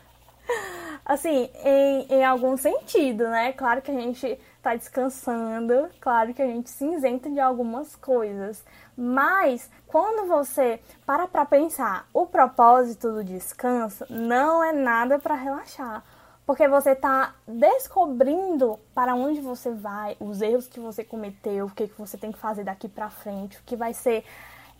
assim, 1.04 1.50
em, 1.64 2.06
em 2.10 2.24
algum 2.24 2.56
sentido, 2.56 3.24
né? 3.28 3.52
Claro 3.52 3.80
que 3.80 3.90
a 3.90 3.94
gente 3.94 4.38
tá 4.62 4.74
descansando, 4.74 5.88
claro 6.00 6.34
que 6.34 6.42
a 6.42 6.46
gente 6.46 6.68
se 6.68 6.84
isenta 6.84 7.30
de 7.30 7.40
algumas 7.40 7.96
coisas, 7.96 8.62
mas 8.96 9.70
quando 9.86 10.28
você 10.28 10.80
para 11.06 11.26
para 11.26 11.46
pensar, 11.46 12.06
o 12.12 12.26
propósito 12.26 13.12
do 13.12 13.24
descanso 13.24 14.04
não 14.10 14.62
é 14.62 14.72
nada 14.72 15.18
para 15.18 15.34
relaxar, 15.34 16.04
porque 16.44 16.68
você 16.68 16.90
está 16.90 17.34
descobrindo 17.46 18.78
para 18.94 19.14
onde 19.14 19.40
você 19.40 19.70
vai, 19.70 20.16
os 20.20 20.42
erros 20.42 20.66
que 20.66 20.80
você 20.80 21.02
cometeu, 21.04 21.66
o 21.66 21.70
que, 21.70 21.88
que 21.88 21.98
você 21.98 22.18
tem 22.18 22.32
que 22.32 22.38
fazer 22.38 22.64
daqui 22.64 22.88
para 22.88 23.08
frente, 23.08 23.58
o 23.58 23.62
que 23.64 23.76
vai 23.76 23.94
ser 23.94 24.24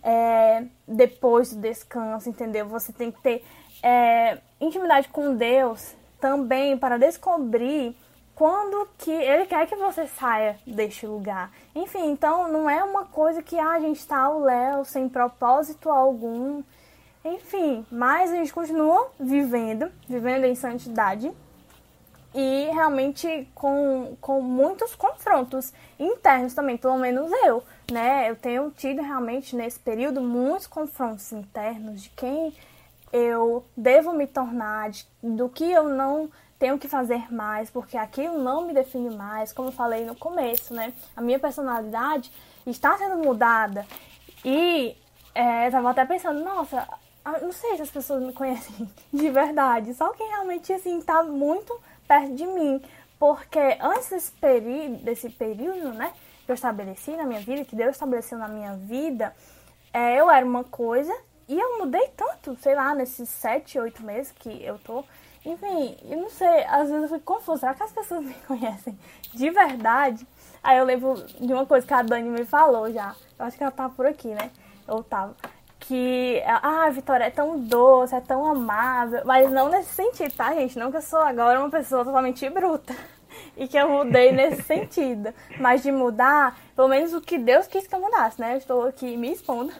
é, 0.03 0.65
depois 0.87 1.53
do 1.53 1.61
descanso, 1.61 2.29
entendeu? 2.29 2.67
Você 2.67 2.93
tem 2.93 3.11
que 3.11 3.21
ter 3.21 3.43
é, 3.81 4.37
intimidade 4.59 5.07
com 5.09 5.35
Deus 5.35 5.95
também 6.19 6.77
para 6.77 6.97
descobrir 6.97 7.95
quando 8.35 8.87
que 8.97 9.11
ele 9.11 9.45
quer 9.45 9.67
que 9.67 9.75
você 9.75 10.07
saia 10.07 10.57
deste 10.65 11.05
lugar. 11.05 11.51
Enfim, 11.75 12.11
então 12.11 12.47
não 12.47 12.69
é 12.69 12.81
uma 12.83 13.05
coisa 13.05 13.43
que 13.43 13.59
ah, 13.59 13.71
a 13.71 13.79
gente 13.79 13.99
está 13.99 14.17
ao 14.17 14.39
léu, 14.39 14.85
sem 14.85 15.09
propósito 15.09 15.89
algum. 15.89 16.63
Enfim, 17.23 17.85
mas 17.91 18.31
a 18.31 18.35
gente 18.35 18.53
continua 18.53 19.11
vivendo, 19.19 19.91
vivendo 20.07 20.45
em 20.45 20.55
santidade 20.55 21.31
e 22.33 22.69
realmente 22.71 23.47
com, 23.55 24.15
com 24.21 24.41
muitos 24.41 24.95
confrontos 24.95 25.73
internos 25.99 26.53
também, 26.53 26.77
pelo 26.77 26.97
menos 26.97 27.31
eu, 27.43 27.63
né? 27.91 28.29
Eu 28.29 28.35
tenho 28.35 28.71
tido 28.71 29.01
realmente 29.01 29.55
nesse 29.55 29.79
período 29.79 30.21
muitos 30.21 30.67
confrontos 30.67 31.31
internos 31.33 32.03
de 32.03 32.09
quem 32.11 32.53
eu 33.11 33.65
devo 33.75 34.13
me 34.13 34.27
tornar, 34.27 34.91
do 35.21 35.49
que 35.49 35.69
eu 35.69 35.89
não 35.89 36.29
tenho 36.57 36.77
que 36.77 36.87
fazer 36.87 37.31
mais, 37.33 37.69
porque 37.69 37.97
aquilo 37.97 38.37
não 38.37 38.67
me 38.67 38.73
define 38.73 39.15
mais, 39.15 39.53
como 39.53 39.69
eu 39.69 39.73
falei 39.73 40.05
no 40.05 40.15
começo, 40.15 40.73
né? 40.73 40.93
A 41.15 41.21
minha 41.21 41.39
personalidade 41.39 42.31
está 42.65 42.97
sendo 42.97 43.17
mudada. 43.17 43.85
E 44.43 44.95
é, 45.33 45.67
eu 45.67 45.71
tava 45.71 45.89
até 45.91 46.05
pensando, 46.05 46.43
nossa, 46.43 46.87
não 47.41 47.51
sei 47.51 47.77
se 47.77 47.83
as 47.83 47.89
pessoas 47.89 48.21
me 48.21 48.33
conhecem 48.33 48.89
de 49.11 49.29
verdade, 49.29 49.93
só 49.93 50.11
quem 50.11 50.27
realmente, 50.27 50.73
assim, 50.73 51.01
tá 51.01 51.23
muito 51.23 51.79
perto 52.07 52.35
de 52.35 52.45
mim. 52.45 52.81
Porque 53.17 53.77
antes 53.81 54.09
desse, 54.09 54.33
desse 55.03 55.29
período, 55.29 55.93
né, 55.93 56.11
que 56.45 56.51
eu 56.51 56.55
estabeleci 56.55 57.11
na 57.11 57.25
minha 57.25 57.39
vida, 57.39 57.65
que 57.65 57.75
Deus 57.75 57.91
estabeleceu 57.91 58.37
na 58.37 58.47
minha 58.47 58.75
vida, 58.75 59.35
é, 59.93 60.19
eu 60.19 60.29
era 60.29 60.45
uma 60.45 60.63
coisa 60.63 61.13
e 61.49 61.59
eu 61.59 61.79
mudei 61.79 62.07
tanto, 62.15 62.55
sei 62.61 62.75
lá, 62.75 62.93
nesses 62.93 63.27
sete, 63.27 63.79
oito 63.79 64.03
meses 64.03 64.31
que 64.31 64.63
eu 64.63 64.77
tô. 64.77 65.03
Enfim, 65.43 65.97
eu 66.07 66.17
não 66.21 66.29
sei, 66.29 66.63
às 66.65 66.91
vezes 66.91 67.09
eu 67.09 67.17
fico 67.17 67.33
confusa. 67.33 67.61
Será 67.61 67.73
que 67.73 67.81
as 67.81 67.91
pessoas 67.91 68.21
me 68.23 68.35
conhecem 68.45 68.97
de 69.33 69.49
verdade? 69.49 70.27
Aí 70.61 70.77
eu 70.77 70.85
lembro 70.85 71.15
de 71.15 71.51
uma 71.51 71.65
coisa 71.65 71.87
que 71.87 71.93
a 71.93 72.03
Dani 72.03 72.29
me 72.29 72.45
falou 72.45 72.91
já. 72.91 73.15
Eu 73.39 73.45
acho 73.45 73.57
que 73.57 73.63
ela 73.63 73.71
tá 73.71 73.89
por 73.89 74.05
aqui, 74.05 74.27
né? 74.27 74.51
Eu 74.87 75.03
tava. 75.03 75.35
Que, 75.79 76.39
ah, 76.45 76.85
a 76.85 76.89
Vitória 76.91 77.23
é 77.23 77.31
tão 77.31 77.57
doce, 77.59 78.13
é 78.13 78.21
tão 78.21 78.45
amável. 78.45 79.23
Mas 79.25 79.51
não 79.51 79.69
nesse 79.69 79.95
sentido, 79.95 80.31
tá, 80.35 80.53
gente? 80.53 80.77
Não 80.77 80.91
que 80.91 80.97
eu 80.97 81.01
sou 81.01 81.19
agora 81.19 81.59
uma 81.59 81.71
pessoa 81.71 82.05
totalmente 82.05 82.47
bruta. 82.49 82.95
E 83.55 83.67
que 83.67 83.77
eu 83.77 83.87
mudei 83.87 84.31
nesse 84.31 84.63
sentido. 84.63 85.33
Mas 85.59 85.83
de 85.83 85.91
mudar, 85.91 86.57
pelo 86.75 86.87
menos 86.87 87.13
o 87.13 87.21
que 87.21 87.37
Deus 87.37 87.67
quis 87.67 87.87
que 87.87 87.93
eu 87.93 87.99
mudasse, 87.99 88.39
né? 88.39 88.53
Eu 88.53 88.57
estou 88.57 88.87
aqui 88.87 89.15
me 89.15 89.31
expondo. 89.31 89.71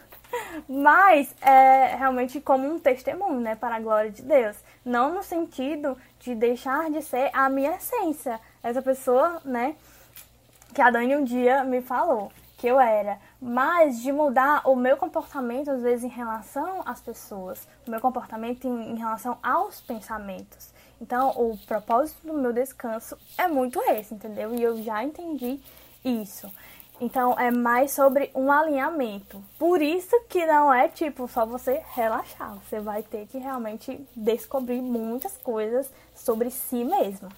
Mas 0.67 1.33
é 1.41 1.95
realmente 1.95 2.39
como 2.39 2.67
um 2.67 2.79
testemunho, 2.79 3.39
né, 3.39 3.55
para 3.55 3.75
a 3.75 3.79
glória 3.79 4.11
de 4.11 4.21
Deus. 4.21 4.57
Não 4.85 5.13
no 5.13 5.23
sentido 5.23 5.97
de 6.19 6.35
deixar 6.35 6.89
de 6.89 7.01
ser 7.01 7.29
a 7.33 7.49
minha 7.49 7.75
essência. 7.75 8.39
Essa 8.61 8.81
pessoa, 8.81 9.41
né, 9.43 9.75
que 10.73 10.81
a 10.81 10.89
Dani 10.89 11.15
um 11.15 11.23
dia 11.23 11.63
me 11.63 11.81
falou 11.81 12.31
que 12.59 12.67
eu 12.67 12.77
era, 12.77 13.17
mas 13.41 14.01
de 14.01 14.11
mudar 14.11 14.67
o 14.67 14.75
meu 14.75 14.97
comportamento, 14.97 15.71
às 15.71 15.81
vezes, 15.81 16.03
em 16.03 16.09
relação 16.09 16.81
às 16.85 16.99
pessoas, 16.99 17.65
o 17.87 17.91
meu 17.91 18.01
comportamento 18.01 18.67
em, 18.67 18.91
em 18.91 18.97
relação 18.97 19.37
aos 19.41 19.79
pensamentos. 19.79 20.73
Então, 21.01 21.29
o 21.29 21.57
propósito 21.65 22.27
do 22.27 22.33
meu 22.33 22.51
descanso 22.51 23.17
é 23.37 23.47
muito 23.47 23.81
esse, 23.91 24.13
entendeu? 24.13 24.53
E 24.53 24.61
eu 24.61 24.83
já 24.83 25.01
entendi 25.01 25.57
isso. 26.03 26.51
Então 27.01 27.39
é 27.39 27.49
mais 27.49 27.91
sobre 27.91 28.29
um 28.35 28.51
alinhamento. 28.51 29.41
Por 29.57 29.81
isso 29.81 30.19
que 30.27 30.45
não 30.45 30.73
é 30.73 30.89
tipo 30.89 31.27
só 31.29 31.45
você 31.45 31.81
relaxar. 31.93 32.55
Você 32.55 32.79
vai 32.79 33.01
ter 33.01 33.25
que 33.27 33.37
realmente 33.37 34.05
descobrir 34.15 34.81
muitas 34.81 35.37
coisas 35.37 35.89
sobre 36.13 36.51
si 36.51 36.83
mesmo. 36.83 37.29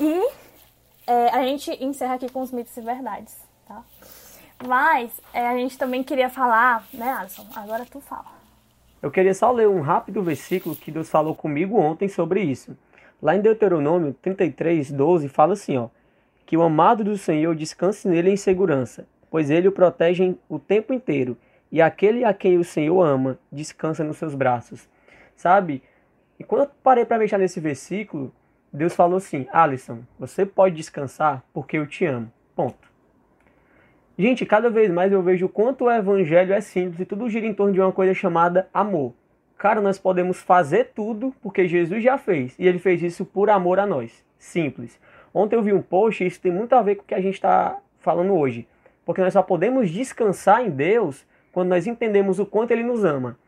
E 0.00 0.28
é, 1.06 1.28
a 1.28 1.44
gente 1.44 1.72
encerra 1.82 2.14
aqui 2.14 2.28
com 2.28 2.42
os 2.42 2.50
mitos 2.50 2.76
e 2.76 2.80
verdades, 2.80 3.36
tá? 3.68 3.84
Mas 4.66 5.12
é, 5.32 5.46
a 5.46 5.54
gente 5.54 5.78
também 5.78 6.02
queria 6.02 6.28
falar, 6.28 6.84
né, 6.92 7.12
Alisson? 7.12 7.46
Agora 7.54 7.86
tu 7.88 8.00
fala. 8.00 8.34
Eu 9.00 9.12
queria 9.12 9.34
só 9.34 9.52
ler 9.52 9.68
um 9.68 9.80
rápido 9.80 10.22
versículo 10.22 10.74
que 10.74 10.90
Deus 10.90 11.08
falou 11.08 11.36
comigo 11.36 11.78
ontem 11.78 12.08
sobre 12.08 12.40
isso. 12.42 12.76
Lá 13.22 13.36
em 13.36 13.40
Deuteronômio 13.40 14.12
33, 14.20 14.90
12, 14.90 15.28
fala 15.28 15.52
assim, 15.52 15.76
ó 15.76 15.88
que 16.46 16.56
o 16.56 16.62
amado 16.62 17.02
do 17.02 17.18
Senhor 17.18 17.54
descanse 17.56 18.08
nele 18.08 18.30
em 18.30 18.36
segurança, 18.36 19.06
pois 19.28 19.50
ele 19.50 19.66
o 19.66 19.72
protege 19.72 20.36
o 20.48 20.58
tempo 20.58 20.94
inteiro, 20.94 21.36
e 21.70 21.82
aquele 21.82 22.24
a 22.24 22.32
quem 22.32 22.56
o 22.56 22.64
Senhor 22.64 23.02
ama 23.02 23.38
descansa 23.50 24.04
nos 24.04 24.16
seus 24.16 24.34
braços. 24.34 24.88
Sabe? 25.34 25.82
E 26.38 26.44
quando 26.44 26.62
eu 26.62 26.70
parei 26.82 27.04
para 27.04 27.18
mexer 27.18 27.36
nesse 27.36 27.58
versículo, 27.58 28.32
Deus 28.72 28.94
falou 28.94 29.16
assim: 29.16 29.46
Alisson, 29.52 30.00
você 30.18 30.46
pode 30.46 30.76
descansar 30.76 31.42
porque 31.52 31.76
eu 31.76 31.86
te 31.86 32.06
amo. 32.06 32.32
Ponto. 32.54 32.86
Gente, 34.16 34.46
cada 34.46 34.70
vez 34.70 34.90
mais 34.90 35.12
eu 35.12 35.22
vejo 35.22 35.46
o 35.46 35.48
quanto 35.48 35.84
o 35.84 35.90
evangelho 35.90 36.54
é 36.54 36.60
simples 36.60 37.00
e 37.00 37.04
tudo 37.04 37.28
gira 37.28 37.46
em 37.46 37.52
torno 37.52 37.72
de 37.72 37.80
uma 37.80 37.92
coisa 37.92 38.14
chamada 38.14 38.68
amor. 38.72 39.12
Cara, 39.58 39.80
nós 39.80 39.98
podemos 39.98 40.40
fazer 40.40 40.92
tudo 40.94 41.34
porque 41.42 41.66
Jesus 41.66 42.02
já 42.02 42.16
fez 42.16 42.54
e 42.58 42.66
ele 42.66 42.78
fez 42.78 43.02
isso 43.02 43.26
por 43.26 43.50
amor 43.50 43.78
a 43.78 43.86
nós. 43.86 44.24
Simples. 44.38 44.98
Ontem 45.38 45.54
eu 45.54 45.62
vi 45.62 45.74
um 45.74 45.82
post 45.82 46.24
e 46.24 46.26
isso 46.26 46.40
tem 46.40 46.50
muito 46.50 46.72
a 46.72 46.80
ver 46.80 46.94
com 46.94 47.02
o 47.02 47.04
que 47.04 47.14
a 47.14 47.20
gente 47.20 47.34
está 47.34 47.78
falando 47.98 48.32
hoje. 48.32 48.66
Porque 49.04 49.20
nós 49.20 49.34
só 49.34 49.42
podemos 49.42 49.90
descansar 49.90 50.64
em 50.64 50.70
Deus 50.70 51.26
quando 51.52 51.68
nós 51.68 51.86
entendemos 51.86 52.38
o 52.38 52.46
quanto 52.46 52.70
Ele 52.70 52.82
nos 52.82 53.04
ama. 53.04 53.38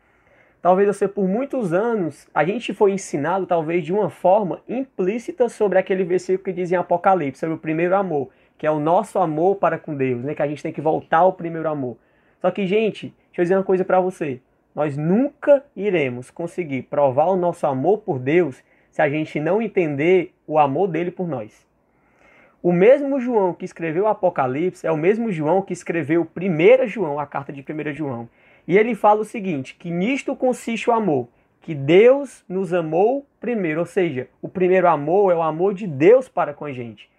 Talvez 0.61 0.87
você, 0.87 1.07
por 1.07 1.27
muitos 1.27 1.73
anos, 1.73 2.27
a 2.31 2.45
gente 2.45 2.75
foi 2.75 2.91
ensinado, 2.91 3.47
talvez 3.47 3.83
de 3.83 3.91
uma 3.91 4.07
forma 4.07 4.61
implícita, 4.69 5.49
sobre 5.49 5.79
aquele 5.79 6.03
versículo 6.03 6.43
que 6.43 6.53
diz 6.53 6.71
em 6.71 6.75
Apocalipse, 6.75 7.39
sobre 7.39 7.55
o 7.55 7.59
primeiro 7.59 7.95
amor, 7.95 8.29
que 8.55 8.67
é 8.67 8.71
o 8.71 8.79
nosso 8.79 9.17
amor 9.17 9.55
para 9.55 9.79
com 9.79 9.95
Deus, 9.95 10.23
né? 10.23 10.35
que 10.35 10.43
a 10.43 10.47
gente 10.47 10.61
tem 10.61 10.71
que 10.71 10.81
voltar 10.81 11.19
ao 11.19 11.33
primeiro 11.33 11.67
amor. 11.67 11.97
Só 12.39 12.51
que, 12.51 12.67
gente, 12.67 13.15
deixa 13.29 13.41
eu 13.41 13.45
dizer 13.45 13.55
uma 13.55 13.63
coisa 13.63 13.83
para 13.83 13.99
você. 13.99 14.39
Nós 14.75 14.95
nunca 14.95 15.65
iremos 15.75 16.29
conseguir 16.29 16.83
provar 16.83 17.25
o 17.29 17.35
nosso 17.35 17.65
amor 17.65 17.97
por 17.97 18.19
Deus 18.19 18.63
se 18.91 19.01
a 19.01 19.09
gente 19.09 19.39
não 19.39 19.59
entender 19.59 20.35
o 20.45 20.59
amor 20.59 20.87
dele 20.87 21.09
por 21.09 21.27
nós. 21.27 21.67
O 22.61 22.73
mesmo 22.73 23.21
João 23.21 23.53
que 23.53 23.63
escreveu 23.63 24.03
o 24.03 24.07
Apocalipse 24.07 24.85
é 24.85 24.91
o 24.91 24.97
mesmo 24.97 25.31
João 25.31 25.61
que 25.61 25.71
escreveu 25.71 26.27
1 26.35 26.87
João, 26.87 27.17
a 27.17 27.25
carta 27.25 27.53
de 27.53 27.61
1 27.61 27.93
João. 27.93 28.27
E 28.67 28.77
ele 28.77 28.95
fala 28.95 29.21
o 29.21 29.25
seguinte: 29.25 29.75
que 29.75 29.89
nisto 29.89 30.35
consiste 30.35 30.89
o 30.89 30.93
amor, 30.93 31.29
que 31.61 31.73
Deus 31.73 32.43
nos 32.49 32.73
amou 32.73 33.25
primeiro, 33.39 33.79
ou 33.79 33.85
seja, 33.85 34.27
o 34.41 34.49
primeiro 34.49 34.89
amor 34.89 35.31
é 35.31 35.35
o 35.35 35.41
amor 35.41 35.73
de 35.73 35.87
Deus 35.87 36.27
para 36.27 36.53
com 36.53 36.65
a 36.65 36.73
gente. 36.73 37.09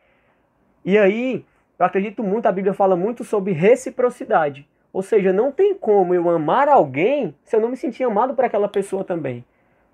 E 0.85 0.99
aí, 0.99 1.43
eu 1.79 1.87
acredito 1.87 2.23
muito, 2.23 2.45
a 2.45 2.53
Bíblia 2.53 2.75
fala 2.75 2.95
muito 2.95 3.25
sobre 3.25 3.53
reciprocidade. 3.53 4.69
Ou 4.93 5.01
seja, 5.03 5.33
não 5.33 5.51
tem 5.51 5.75
como 5.75 6.15
eu 6.15 6.29
amar 6.29 6.69
alguém 6.69 7.35
se 7.45 7.57
eu 7.57 7.61
não 7.61 7.71
me 7.71 7.77
sentir 7.79 8.05
amado 8.05 8.35
por 8.35 8.45
aquela 8.45 8.69
pessoa 8.69 9.05
também. 9.05 9.43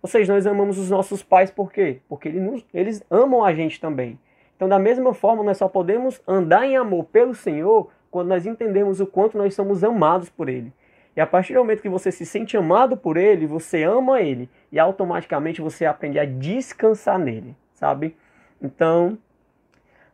Ou 0.03 0.09
seja, 0.09 0.33
nós 0.33 0.45
amamos 0.45 0.77
os 0.77 0.91
nossos 0.91 1.23
pais 1.23 1.51
por 1.53 1.73
quê? 1.73 2.01
Porque 2.09 2.29
eles, 2.29 2.65
eles 2.75 3.05
amam 3.09 3.45
a 3.45 3.55
gente 3.55 3.81
também. 3.81 4.19
Então, 4.57 4.69
da 4.69 4.79
mesma 4.79 5.13
forma, 5.13 5.45
nós 5.45 5.59
só 5.59 5.69
podemos 5.69 6.21
andar 6.27 6.67
em 6.67 6.77
amor 6.77 7.05
pelo 7.05 7.35
Senhor 7.35 7.91
quando 8.11 8.29
nós 8.29 8.47
entendemos 8.47 9.01
o 9.01 9.07
quanto 9.07 9.37
nós 9.37 9.55
somos 9.55 9.85
amados 9.85 10.31
por 10.31 10.49
Ele. 10.49 10.73
E 11.15 11.21
a 11.21 11.27
partir 11.27 11.55
do 11.55 11.61
momento 11.61 11.83
que 11.83 11.89
você 11.89 12.11
se 12.11 12.27
sente 12.27 12.57
amado 12.57 12.97
por 12.97 13.17
Ele, 13.17 13.47
você 13.47 13.83
ama 13.83 14.21
Ele 14.21 14.49
e 14.73 14.79
automaticamente 14.79 15.61
você 15.61 15.85
aprende 15.87 16.19
a 16.19 16.25
descansar 16.25 17.19
nele, 17.19 17.57
sabe? 17.75 18.17
Então, 18.61 19.19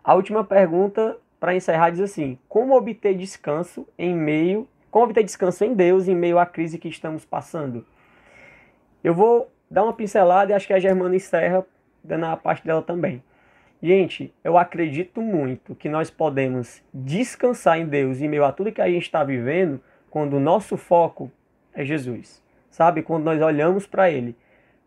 a 0.02 0.14
última 0.14 0.44
pergunta 0.44 1.16
para 1.38 1.54
encerrar 1.54 1.90
diz 1.90 2.00
assim: 2.00 2.38
como 2.48 2.76
obter 2.76 3.16
descanso 3.16 3.86
em 3.98 4.14
meio, 4.14 4.68
como 4.90 5.04
obter 5.04 5.24
descanso 5.24 5.64
em 5.64 5.74
Deus 5.74 6.06
em 6.06 6.14
meio 6.14 6.38
à 6.38 6.46
crise 6.46 6.78
que 6.78 6.88
estamos 6.88 7.24
passando? 7.24 7.84
Eu 9.02 9.14
vou 9.14 9.50
dar 9.70 9.82
uma 9.84 9.92
pincelada 9.92 10.52
e 10.52 10.54
acho 10.54 10.66
que 10.66 10.72
a 10.72 10.78
Germana 10.78 11.16
encerra 11.16 11.66
dando 12.02 12.26
a 12.26 12.36
parte 12.36 12.64
dela 12.64 12.82
também. 12.82 13.22
Gente, 13.82 14.32
eu 14.44 14.56
acredito 14.56 15.20
muito 15.20 15.74
que 15.74 15.88
nós 15.88 16.08
podemos 16.08 16.80
descansar 16.94 17.80
em 17.80 17.86
Deus 17.86 18.20
em 18.20 18.28
meio 18.28 18.44
a 18.44 18.52
tudo 18.52 18.70
que 18.70 18.80
a 18.80 18.88
gente 18.88 19.02
está 19.02 19.24
vivendo 19.24 19.80
quando 20.08 20.34
o 20.34 20.40
nosso 20.40 20.76
foco 20.76 21.32
é 21.74 21.84
Jesus. 21.84 22.40
Sabe? 22.70 23.02
Quando 23.02 23.24
nós 23.24 23.42
olhamos 23.42 23.84
para 23.84 24.08
Ele. 24.08 24.36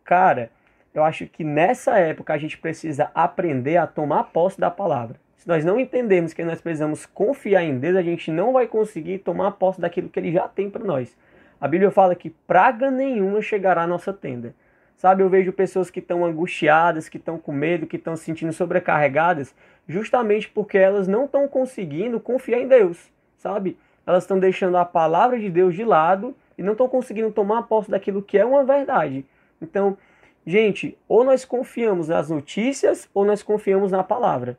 Cara, 0.06 0.50
eu 0.94 1.04
acho 1.04 1.28
que 1.28 1.44
nessa 1.44 2.00
época 2.00 2.34
a 2.34 2.38
gente 2.38 2.58
precisa 2.58 3.12
aprender 3.14 3.76
a 3.76 3.86
tomar 3.86 4.32
posse 4.32 4.58
da 4.58 4.72
palavra. 4.72 5.20
Se 5.36 5.46
nós 5.46 5.66
não 5.66 5.78
entendemos 5.78 6.32
que 6.32 6.46
nós 6.46 6.62
precisamos 6.62 7.06
confiar 7.06 7.66
em 7.66 7.78
Deus, 7.78 7.98
a 7.98 8.02
gente 8.02 8.32
não 8.32 8.54
vai 8.54 8.66
conseguir 8.66 9.18
tomar 9.20 9.52
posse 9.52 9.82
daquilo 9.82 10.08
que 10.08 10.18
Ele 10.18 10.32
já 10.32 10.48
tem 10.48 10.70
para 10.70 10.86
nós. 10.86 11.18
A 11.60 11.68
Bíblia 11.68 11.92
fala 11.92 12.16
que 12.16 12.30
praga 12.30 12.90
nenhuma 12.90 13.42
chegará 13.42 13.84
à 13.84 13.88
nossa 13.88 14.14
tenda. 14.14 14.56
Sabe, 14.96 15.22
eu 15.22 15.30
vejo 15.30 15.52
pessoas 15.52 15.90
que 15.90 16.00
estão 16.00 16.24
angustiadas, 16.26 17.10
que 17.10 17.18
estão 17.18 17.38
com 17.38 17.52
medo, 17.52 17.86
que 17.86 17.98
estão 17.98 18.16
se 18.16 18.24
sentindo 18.24 18.54
sobrecarregadas, 18.54 19.54
justamente 19.88 20.50
porque 20.50 20.78
elas 20.78 21.08
não 21.08 21.26
estão 21.26 21.48
conseguindo 21.48 22.20
confiar 22.20 22.60
em 22.60 22.68
Deus, 22.68 23.12
sabe? 23.38 23.78
Elas 24.08 24.24
estão 24.24 24.40
deixando 24.40 24.78
a 24.78 24.86
palavra 24.86 25.38
de 25.38 25.50
Deus 25.50 25.76
de 25.76 25.84
lado 25.84 26.36
e 26.58 26.64
não 26.64 26.72
estão 26.72 26.88
conseguindo 26.88 27.32
tomar 27.32 27.64
posse 27.64 27.92
daquilo 27.92 28.22
que 28.22 28.38
é 28.38 28.46
uma 28.46 28.64
verdade. 28.64 29.26
Então, 29.62 29.98
gente, 30.46 30.98
ou 31.08 31.24
nós 31.24 31.44
confiamos 31.44 32.08
nas 32.08 32.30
notícias 32.30 33.10
ou 33.14 33.26
nós 33.26 33.44
confiamos 33.44 33.92
na 33.92 34.04
palavra. 34.04 34.58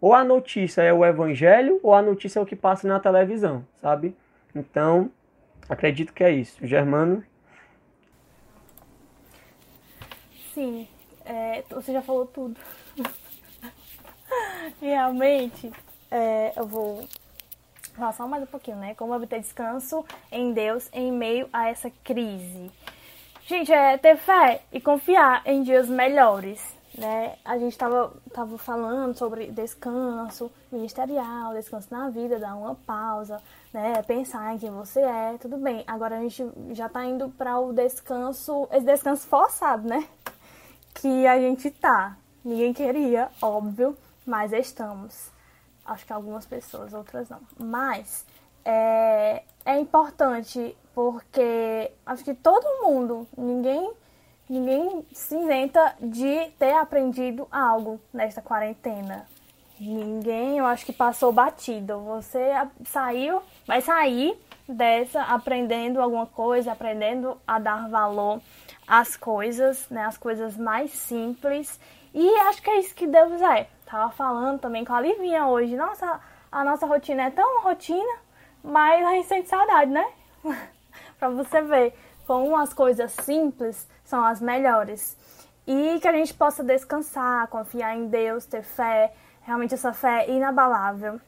Ou 0.00 0.14
a 0.14 0.22
notícia 0.22 0.82
é 0.82 0.92
o 0.92 1.04
evangelho 1.04 1.80
ou 1.82 1.94
a 1.94 2.02
notícia 2.02 2.38
é 2.38 2.42
o 2.42 2.46
que 2.46 2.54
passa 2.54 2.86
na 2.86 3.00
televisão, 3.00 3.64
sabe? 3.80 4.14
Então, 4.54 5.10
acredito 5.68 6.12
que 6.12 6.22
é 6.22 6.30
isso. 6.30 6.64
Germano, 6.64 7.24
Sim, 10.58 10.88
é, 11.24 11.62
você 11.70 11.92
já 11.92 12.02
falou 12.02 12.26
tudo. 12.26 12.58
Realmente, 14.82 15.70
é, 16.10 16.52
eu 16.56 16.66
vou 16.66 17.06
falar 17.94 18.12
só 18.12 18.26
mais 18.26 18.42
um 18.42 18.46
pouquinho, 18.46 18.76
né? 18.78 18.92
Como 18.96 19.14
obter 19.14 19.38
descanso 19.38 20.04
em 20.32 20.52
Deus 20.52 20.88
em 20.92 21.12
meio 21.12 21.48
a 21.52 21.68
essa 21.68 21.92
crise. 22.02 22.72
Gente, 23.46 23.72
é 23.72 23.96
ter 23.98 24.16
fé 24.16 24.62
e 24.72 24.80
confiar 24.80 25.42
em 25.46 25.62
dias 25.62 25.88
melhores, 25.88 26.60
né? 26.98 27.36
A 27.44 27.56
gente 27.56 27.78
tava, 27.78 28.12
tava 28.32 28.58
falando 28.58 29.16
sobre 29.16 29.52
descanso 29.52 30.50
ministerial, 30.72 31.54
descanso 31.54 31.86
na 31.88 32.10
vida, 32.10 32.36
dar 32.36 32.56
uma 32.56 32.74
pausa, 32.74 33.40
né? 33.72 34.02
Pensar 34.02 34.54
em 34.54 34.58
quem 34.58 34.72
você 34.72 35.00
é, 35.00 35.38
tudo 35.38 35.56
bem. 35.56 35.84
Agora 35.86 36.18
a 36.18 36.20
gente 36.20 36.44
já 36.72 36.88
tá 36.88 37.04
indo 37.04 37.28
para 37.28 37.60
o 37.60 37.72
descanso, 37.72 38.68
esse 38.72 38.84
descanso 38.84 39.24
forçado, 39.28 39.86
né? 39.88 40.04
Que 41.00 41.26
a 41.26 41.38
gente 41.38 41.70
tá. 41.70 42.16
Ninguém 42.44 42.72
queria, 42.72 43.28
óbvio, 43.40 43.96
mas 44.26 44.52
estamos. 44.52 45.30
Acho 45.84 46.04
que 46.04 46.12
algumas 46.12 46.46
pessoas, 46.46 46.92
outras 46.92 47.28
não. 47.28 47.40
Mas 47.58 48.26
é, 48.64 49.42
é 49.64 49.78
importante 49.78 50.76
porque 50.94 51.90
acho 52.04 52.24
que 52.24 52.34
todo 52.34 52.82
mundo, 52.82 53.26
ninguém, 53.36 53.92
ninguém 54.48 55.06
se 55.12 55.34
inventa 55.34 55.94
de 56.00 56.50
ter 56.58 56.72
aprendido 56.72 57.46
algo 57.50 58.00
nesta 58.12 58.42
quarentena. 58.42 59.26
Ninguém, 59.80 60.58
eu 60.58 60.66
acho 60.66 60.84
que 60.84 60.92
passou 60.92 61.32
batido. 61.32 62.00
Você 62.00 62.50
saiu, 62.84 63.40
vai 63.66 63.80
sair 63.80 64.36
dessa 64.68 65.22
aprendendo 65.22 66.00
alguma 66.00 66.26
coisa, 66.26 66.72
aprendendo 66.72 67.38
a 67.46 67.58
dar 67.58 67.88
valor 67.88 68.40
as 68.88 69.16
coisas, 69.16 69.86
né, 69.90 70.06
as 70.06 70.16
coisas 70.16 70.56
mais 70.56 70.90
simples. 70.92 71.78
E 72.14 72.26
acho 72.48 72.62
que 72.62 72.70
é 72.70 72.80
isso 72.80 72.94
que 72.94 73.06
Deus 73.06 73.40
é. 73.42 73.68
Tava 73.84 74.10
falando 74.12 74.58
também 74.58 74.84
com 74.84 74.94
a 74.94 75.00
Livinha 75.00 75.46
hoje. 75.46 75.76
Nossa, 75.76 76.20
a 76.50 76.64
nossa 76.64 76.86
rotina 76.86 77.24
é 77.24 77.30
tão 77.30 77.62
rotina, 77.62 78.18
mas 78.64 79.06
a 79.06 79.10
gente 79.10 79.28
sente 79.28 79.48
saudade, 79.48 79.90
né? 79.90 80.06
pra 81.18 81.28
você 81.28 81.60
ver 81.60 81.94
como 82.26 82.56
as 82.56 82.72
coisas 82.72 83.12
simples 83.12 83.86
são 84.04 84.24
as 84.24 84.40
melhores. 84.40 85.16
E 85.66 86.00
que 86.00 86.08
a 86.08 86.12
gente 86.12 86.32
possa 86.32 86.64
descansar, 86.64 87.46
confiar 87.48 87.94
em 87.94 88.08
Deus, 88.08 88.46
ter 88.46 88.62
fé, 88.62 89.12
realmente 89.42 89.74
essa 89.74 89.92
fé 89.92 90.30
inabalável. 90.30 91.20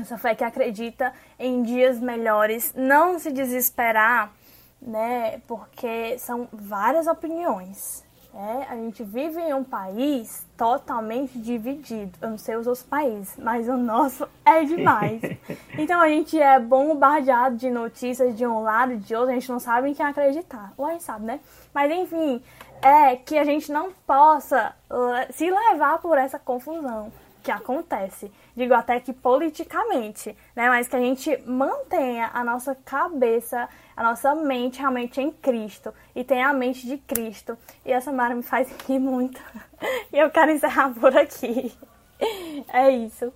Essa 0.00 0.18
fé 0.18 0.34
que 0.34 0.42
acredita 0.42 1.12
em 1.38 1.62
dias 1.62 2.00
melhores, 2.00 2.72
não 2.74 3.18
se 3.18 3.30
desesperar 3.30 4.32
né? 4.80 5.40
Porque 5.46 6.18
são 6.18 6.48
várias 6.52 7.06
opiniões. 7.06 8.04
Né? 8.32 8.66
A 8.70 8.76
gente 8.76 9.02
vive 9.02 9.40
em 9.40 9.52
um 9.52 9.64
país 9.64 10.46
totalmente 10.56 11.38
dividido. 11.38 12.16
Eu 12.20 12.30
não 12.30 12.38
sei 12.38 12.56
os 12.56 12.66
outros 12.66 12.84
países, 12.84 13.36
mas 13.36 13.68
o 13.68 13.76
nosso 13.76 14.28
é 14.44 14.64
demais. 14.64 15.20
então 15.76 16.00
a 16.00 16.08
gente 16.08 16.40
é 16.40 16.58
bombardeado 16.60 17.56
de 17.56 17.70
notícias 17.70 18.36
de 18.36 18.46
um 18.46 18.62
lado 18.62 18.92
e 18.92 18.98
de 18.98 19.14
outro, 19.14 19.30
a 19.30 19.34
gente 19.34 19.50
não 19.50 19.58
sabe 19.58 19.90
em 19.90 19.94
quem 19.94 20.06
acreditar. 20.06 20.72
Ou 20.76 20.86
a 20.86 20.92
gente 20.92 21.04
sabe, 21.04 21.24
né? 21.24 21.40
Mas 21.74 21.90
enfim, 21.90 22.42
é 22.80 23.16
que 23.16 23.36
a 23.36 23.44
gente 23.44 23.70
não 23.72 23.92
possa 24.06 24.74
se 25.32 25.50
levar 25.50 25.98
por 25.98 26.16
essa 26.16 26.38
confusão 26.38 27.12
que 27.42 27.50
acontece. 27.50 28.30
Digo 28.56 28.74
até 28.74 29.00
que 29.00 29.12
politicamente, 29.12 30.36
né? 30.54 30.68
Mas 30.68 30.88
que 30.88 30.96
a 30.96 31.00
gente 31.00 31.36
mantenha 31.46 32.30
a 32.32 32.44
nossa 32.44 32.74
cabeça, 32.74 33.68
a 33.96 34.02
nossa 34.02 34.34
mente 34.34 34.78
realmente 34.78 35.20
em 35.20 35.30
Cristo 35.30 35.92
e 36.14 36.24
tenha 36.24 36.48
a 36.48 36.52
mente 36.52 36.86
de 36.86 36.98
Cristo. 36.98 37.56
E 37.84 37.92
essa 37.92 38.12
Mara 38.12 38.34
me 38.34 38.42
faz 38.42 38.68
rir 38.86 38.98
muito. 38.98 39.40
e 40.12 40.18
eu 40.18 40.30
quero 40.30 40.50
encerrar 40.50 40.92
por 40.94 41.16
aqui. 41.16 41.72
É 42.70 42.90
isso. 42.90 43.32